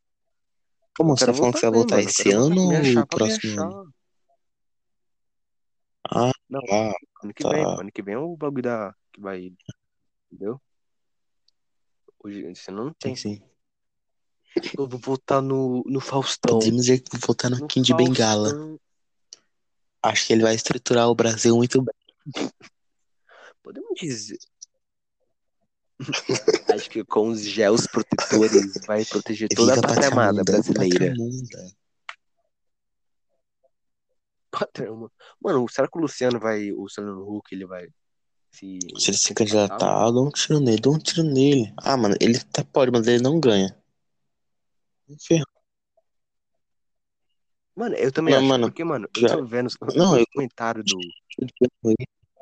Como 0.97 1.15
você 1.15 1.25
tá 1.25 1.33
falando 1.33 1.53
que 1.53 1.59
você 1.59 1.69
vai. 1.69 2.03
Eu 2.03 2.07
esse 2.07 2.31
ano 2.31 2.61
ou 2.61 2.71
me 2.71 3.05
próximo 3.05 3.61
ano? 3.61 3.93
Ah, 6.09 6.31
Não, 6.49 6.61
ah, 6.71 6.93
ano 7.23 7.33
que 7.33 7.43
vem, 7.43 7.63
tá. 7.63 7.75
pô. 7.75 7.81
Ano 7.81 7.91
que 7.91 8.01
vem 8.01 8.15
é 8.15 8.17
o 8.17 8.35
bagulho 8.35 8.63
da... 8.63 8.95
que 9.13 9.21
vai... 9.21 9.53
Entendeu? 10.31 10.59
Hoje, 12.23 12.55
você 12.55 12.71
não 12.71 12.87
Sim, 12.89 12.93
tem. 12.99 13.15
sim. 13.15 13.41
Eu 14.77 14.87
vou 14.87 14.99
votar 14.99 15.41
no, 15.41 15.83
no 15.85 16.01
Faustão. 16.01 16.57
Podemos 16.57 16.81
dizer 16.81 16.99
que 16.99 17.11
vou 17.11 17.27
votar 17.27 17.51
no 17.51 17.57
No 17.59 17.67
Kim 17.67 17.81
de 17.81 17.93
Bengala. 17.93 18.77
Acho 20.01 20.25
que 20.25 20.33
ele 20.33 20.43
vai 20.43 20.55
estruturar 20.55 21.09
o 21.09 21.15
Brasil 21.15 21.55
muito 21.55 21.81
bem. 21.81 21.93
Podemos 23.61 23.93
dizer. 23.99 24.37
Acho 26.75 26.89
que 26.89 27.03
com 27.03 27.29
os 27.29 27.41
gels 27.41 27.87
protetores 27.87 28.73
vai 28.85 29.03
proteger 29.05 29.49
toda 29.49 29.73
a 29.73 29.75
Viva 29.75 29.79
a 29.87 29.89
pátria 29.89 30.09
pátria 30.09 30.13
amada 30.13 30.31
munda, 30.39 30.51
brasileira. 30.51 31.13
Mano, 35.41 35.67
será 35.69 35.87
que 35.87 35.97
o 35.97 36.01
Luciano 36.01 36.39
vai. 36.39 36.71
O 36.71 36.81
Luciano 36.83 37.21
Huck, 37.29 37.53
ele 37.53 37.65
vai 37.65 37.87
se. 38.51 38.79
Se 38.97 39.11
ele 39.11 39.17
se 39.17 39.33
candidatar, 39.33 39.77
dá 39.77 40.21
um 40.21 40.29
tiro 40.29 40.59
nele, 40.59 40.81
dá 40.81 40.89
um 40.89 40.99
tiro 40.99 41.23
nele. 41.23 41.73
Ah, 41.77 41.97
mano, 41.97 42.15
ele 42.19 42.39
tá 42.39 42.63
pode, 42.63 42.91
mas 42.91 43.07
ele 43.07 43.21
não 43.21 43.39
ganha. 43.39 43.75
Enfim, 45.09 45.41
Mano, 47.75 47.93
eu 47.95 48.11
também 48.11 48.33
Não, 48.33 48.39
acho. 48.39 48.49
mano, 48.49 48.67
porque, 48.67 48.83
mano, 48.83 49.07
eu 49.15 49.21
já- 49.21 49.37
tô 49.37 49.45
vendo 49.45 49.67
os, 49.67 49.77
Não, 49.95 50.13
os 50.13 50.19
eu- 50.21 50.25
comentários 50.33 50.83
do, 50.83 50.99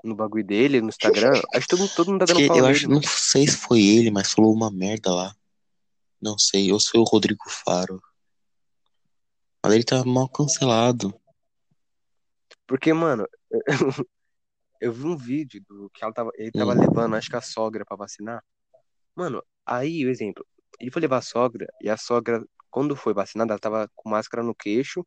no 0.06 0.16
bagulho 0.16 0.46
dele, 0.46 0.82
no 0.82 0.90
Instagram. 0.90 1.42
Acho 1.54 1.62
que 1.62 1.68
todo, 1.68 1.80
mundo- 1.80 1.94
todo 1.96 2.12
mundo 2.12 2.20
tá 2.20 2.26
dando 2.34 2.48
pau 2.48 2.58
eu 2.58 2.66
acho, 2.66 2.84
mano. 2.90 2.96
não 3.02 3.02
sei 3.08 3.48
se 3.48 3.58
foi 3.58 3.82
ele, 3.82 4.12
mas 4.12 4.32
falou 4.32 4.54
uma 4.54 4.72
merda 4.72 5.14
lá. 5.14 5.36
Não 6.22 6.38
sei, 6.38 6.72
ou 6.72 6.80
se 6.80 6.90
foi 6.92 7.00
o 7.00 7.04
Rodrigo 7.04 7.44
Faro. 7.50 8.02
Mas 9.64 9.74
ele 9.74 9.84
tá 9.84 10.04
mal 10.06 10.30
cancelado. 10.30 11.14
Porque, 12.68 12.94
mano, 12.94 13.28
eu 14.82 14.92
vi 14.92 15.04
um 15.06 15.18
vídeo 15.18 15.64
do 15.68 15.90
que 15.94 16.00
tava, 16.14 16.32
ele 16.36 16.52
tava 16.52 16.74
Hum. 16.74 16.80
levando, 16.80 17.16
acho 17.16 17.30
que 17.30 17.36
a 17.36 17.42
sogra 17.42 17.86
pra 17.86 17.98
vacinar. 17.98 18.44
Mano, 19.16 19.44
aí 19.66 20.06
o 20.06 20.10
exemplo, 20.10 20.46
ele 20.80 20.92
foi 20.92 21.02
levar 21.02 21.18
a 21.18 21.22
sogra 21.22 21.68
e 21.82 21.90
a 21.90 21.98
sogra, 21.98 22.44
quando 22.70 22.96
foi 22.96 23.14
vacinada, 23.14 23.54
ela 23.54 23.60
tava 23.60 23.90
com 23.96 24.10
máscara 24.10 24.44
no 24.44 24.54
queixo 24.56 25.06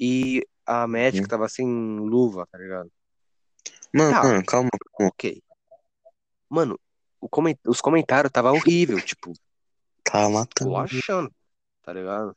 e 0.00 0.46
a 0.66 0.86
médica 0.86 1.24
Hum. 1.24 1.28
tava 1.28 1.48
sem 1.48 1.66
luva, 1.66 2.46
tá 2.50 2.58
ligado? 2.58 2.90
Mano, 3.92 4.12
Tá. 4.12 4.22
mano, 4.22 4.44
calma, 4.44 4.70
calma. 4.96 5.10
Ok. 5.10 5.42
Mano, 6.48 6.78
coment... 7.30 7.58
os 7.66 7.80
comentários 7.80 8.32
tava 8.32 8.52
horrível, 8.52 9.00
tipo, 9.00 9.32
Tá 10.04 10.28
matando. 10.28 10.70
esculachando, 10.70 11.32
tá 11.82 11.92
ligado? 11.92 12.36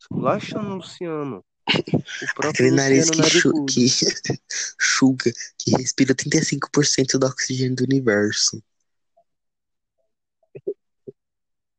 Esculachando 0.00 0.70
o 0.70 0.76
Luciano. 0.76 1.38
O 1.38 1.42
Aquele 2.48 2.70
nariz 2.70 3.08
Luciano 3.08 3.30
que, 3.30 3.38
chu 3.38 3.66
que 3.66 3.86
chuga, 4.80 5.32
que 5.58 5.70
respira 5.76 6.14
35% 6.14 7.18
do 7.18 7.26
oxigênio 7.26 7.76
do 7.76 7.84
universo. 7.84 8.62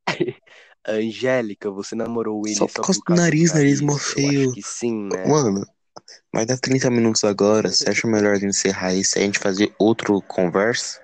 Angélica, 0.87 1.69
você 1.69 1.95
namorou 1.95 2.41
ele 2.45 2.55
Só 2.55 2.67
só, 2.67 2.73
por 2.81 2.81
causa 2.87 3.01
do 3.05 3.15
nariz, 3.15 3.53
nariz 3.53 3.81
mó 3.81 3.97
feio. 3.97 4.53
sim, 4.63 5.09
né? 5.09 5.25
Mano, 5.27 5.65
vai 6.33 6.45
dar 6.45 6.57
30 6.57 6.89
minutos 6.89 7.23
agora. 7.23 7.69
Você 7.69 7.89
acha 7.89 8.07
melhor 8.07 8.37
de 8.37 8.45
encerrar 8.45 8.93
isso 8.93 9.17
e 9.17 9.21
a 9.21 9.25
gente 9.25 9.39
fazer 9.39 9.73
outro 9.77 10.21
conversa? 10.21 11.01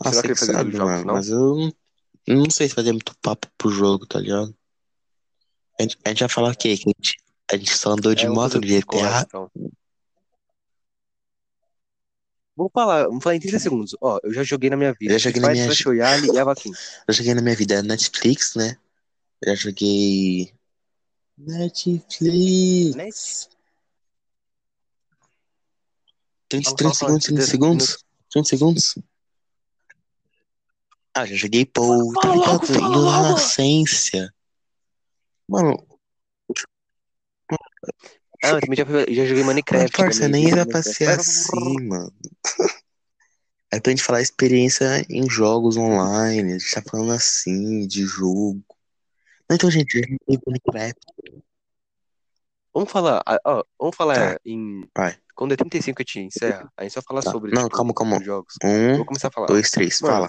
Ah, 0.00 0.10
querer 0.10 0.28
que 0.28 0.34
fazer 0.34 0.52
sabe, 0.52 0.76
mano. 0.76 1.12
Mas 1.12 1.28
eu 1.28 1.38
não, 1.38 1.72
não 2.26 2.50
sei 2.50 2.68
se 2.68 2.74
fazer 2.74 2.92
muito 2.92 3.16
papo 3.18 3.48
pro 3.56 3.70
jogo, 3.70 4.06
tá 4.06 4.18
ligado? 4.18 4.54
A 5.78 5.82
gente, 5.82 5.98
a 6.04 6.08
gente 6.10 6.20
vai 6.20 6.28
falar 6.28 6.52
o 6.52 6.56
quê? 6.56 6.76
Que 6.76 6.84
a 6.88 6.92
gente, 6.96 7.16
a 7.52 7.56
gente 7.56 7.76
só 7.76 7.90
andou 7.92 8.14
de 8.14 8.26
É, 8.26 8.28
moto 8.28 8.60
no 8.60 8.66
GTA? 8.66 9.22
então. 9.22 9.50
Vamos 12.56 12.70
falar, 12.72 13.04
vamos 13.08 13.22
falar 13.22 13.34
em 13.34 13.40
30 13.40 13.58
segundos. 13.58 13.96
Ó, 14.00 14.18
eu 14.22 14.32
já 14.32 14.44
joguei 14.44 14.70
na 14.70 14.76
minha 14.76 14.92
vida. 14.92 15.12
Eu 15.14 15.18
já 15.18 15.30
joguei 15.30 15.42
na 15.42 15.48
minha- 15.50 15.66
Avakin. 16.40 16.72
Eu 17.08 17.14
joguei 17.14 17.34
na 17.34 17.42
minha 17.42 17.56
vida 17.56 17.82
Netflix, 17.82 18.54
né? 18.54 18.76
Já 19.46 19.54
joguei. 19.54 20.54
Netflix. 21.36 22.94
Net? 22.96 23.48
30, 26.48 26.64
Fala, 26.64 26.76
30 26.76 26.94
fala, 26.94 26.94
fala, 26.94 27.20
segundos, 27.20 27.24
30 27.24 27.40
30 27.40 27.50
segundos. 27.50 28.04
30 28.30 28.48
segundos. 28.48 28.94
Ah, 31.16 31.26
já 31.26 31.34
joguei 31.36 31.64
Pou, 31.64 32.12
tá 32.14 32.34
ligado? 32.34 32.74
Inocência. 32.74 34.32
Mano, 35.48 35.76
Ah, 38.42 38.50
eu 38.50 38.60
também 38.60 38.76
já, 38.76 38.84
já 38.84 39.24
joguei 39.26 39.42
mas, 39.42 39.46
Minecraft 39.46 39.96
parça, 39.96 40.20
também. 40.20 40.44
nem 40.44 40.52
era 40.52 40.66
pra 40.66 40.82
ser 40.82 41.06
Vai, 41.06 41.14
assim, 41.16 41.80
mano. 41.82 42.12
É 43.70 43.80
pra 43.80 43.90
gente 43.90 44.04
falar 44.04 44.22
experiência 44.22 45.04
em 45.10 45.28
jogos 45.28 45.76
online. 45.76 46.52
A 46.52 46.58
gente 46.58 46.70
tá 46.72 46.80
falando 46.80 47.10
assim, 47.10 47.84
de 47.88 48.04
jogo. 48.06 48.62
Então, 49.50 49.70
gente. 49.70 50.00
Vamos 52.72 52.90
falar, 52.90 53.22
ó, 53.44 53.62
vamos 53.78 53.96
falar 53.96 54.34
Tá. 54.34 54.40
em. 54.44 54.88
Vai. 54.96 55.16
Quando 55.36 55.52
é 55.52 55.56
35 55.56 56.00
a 56.00 56.02
gente 56.02 56.20
encerra, 56.20 56.72
a 56.76 56.82
gente 56.82 56.92
só 56.92 57.02
fala 57.02 57.22
Tá. 57.22 57.30
sobre 57.30 57.52
Não, 57.52 57.64
tipo, 57.64 57.76
calma, 57.76 57.94
calma. 57.94 58.18
os 58.18 58.24
jogos. 58.24 58.54
Um, 58.64 58.96
Vou 58.96 59.04
começar 59.06 59.28
a 59.28 59.30
falar. 59.30 59.46
dois, 59.46 59.70
três, 59.70 60.00
Mano, 60.00 60.14
fala. 60.14 60.28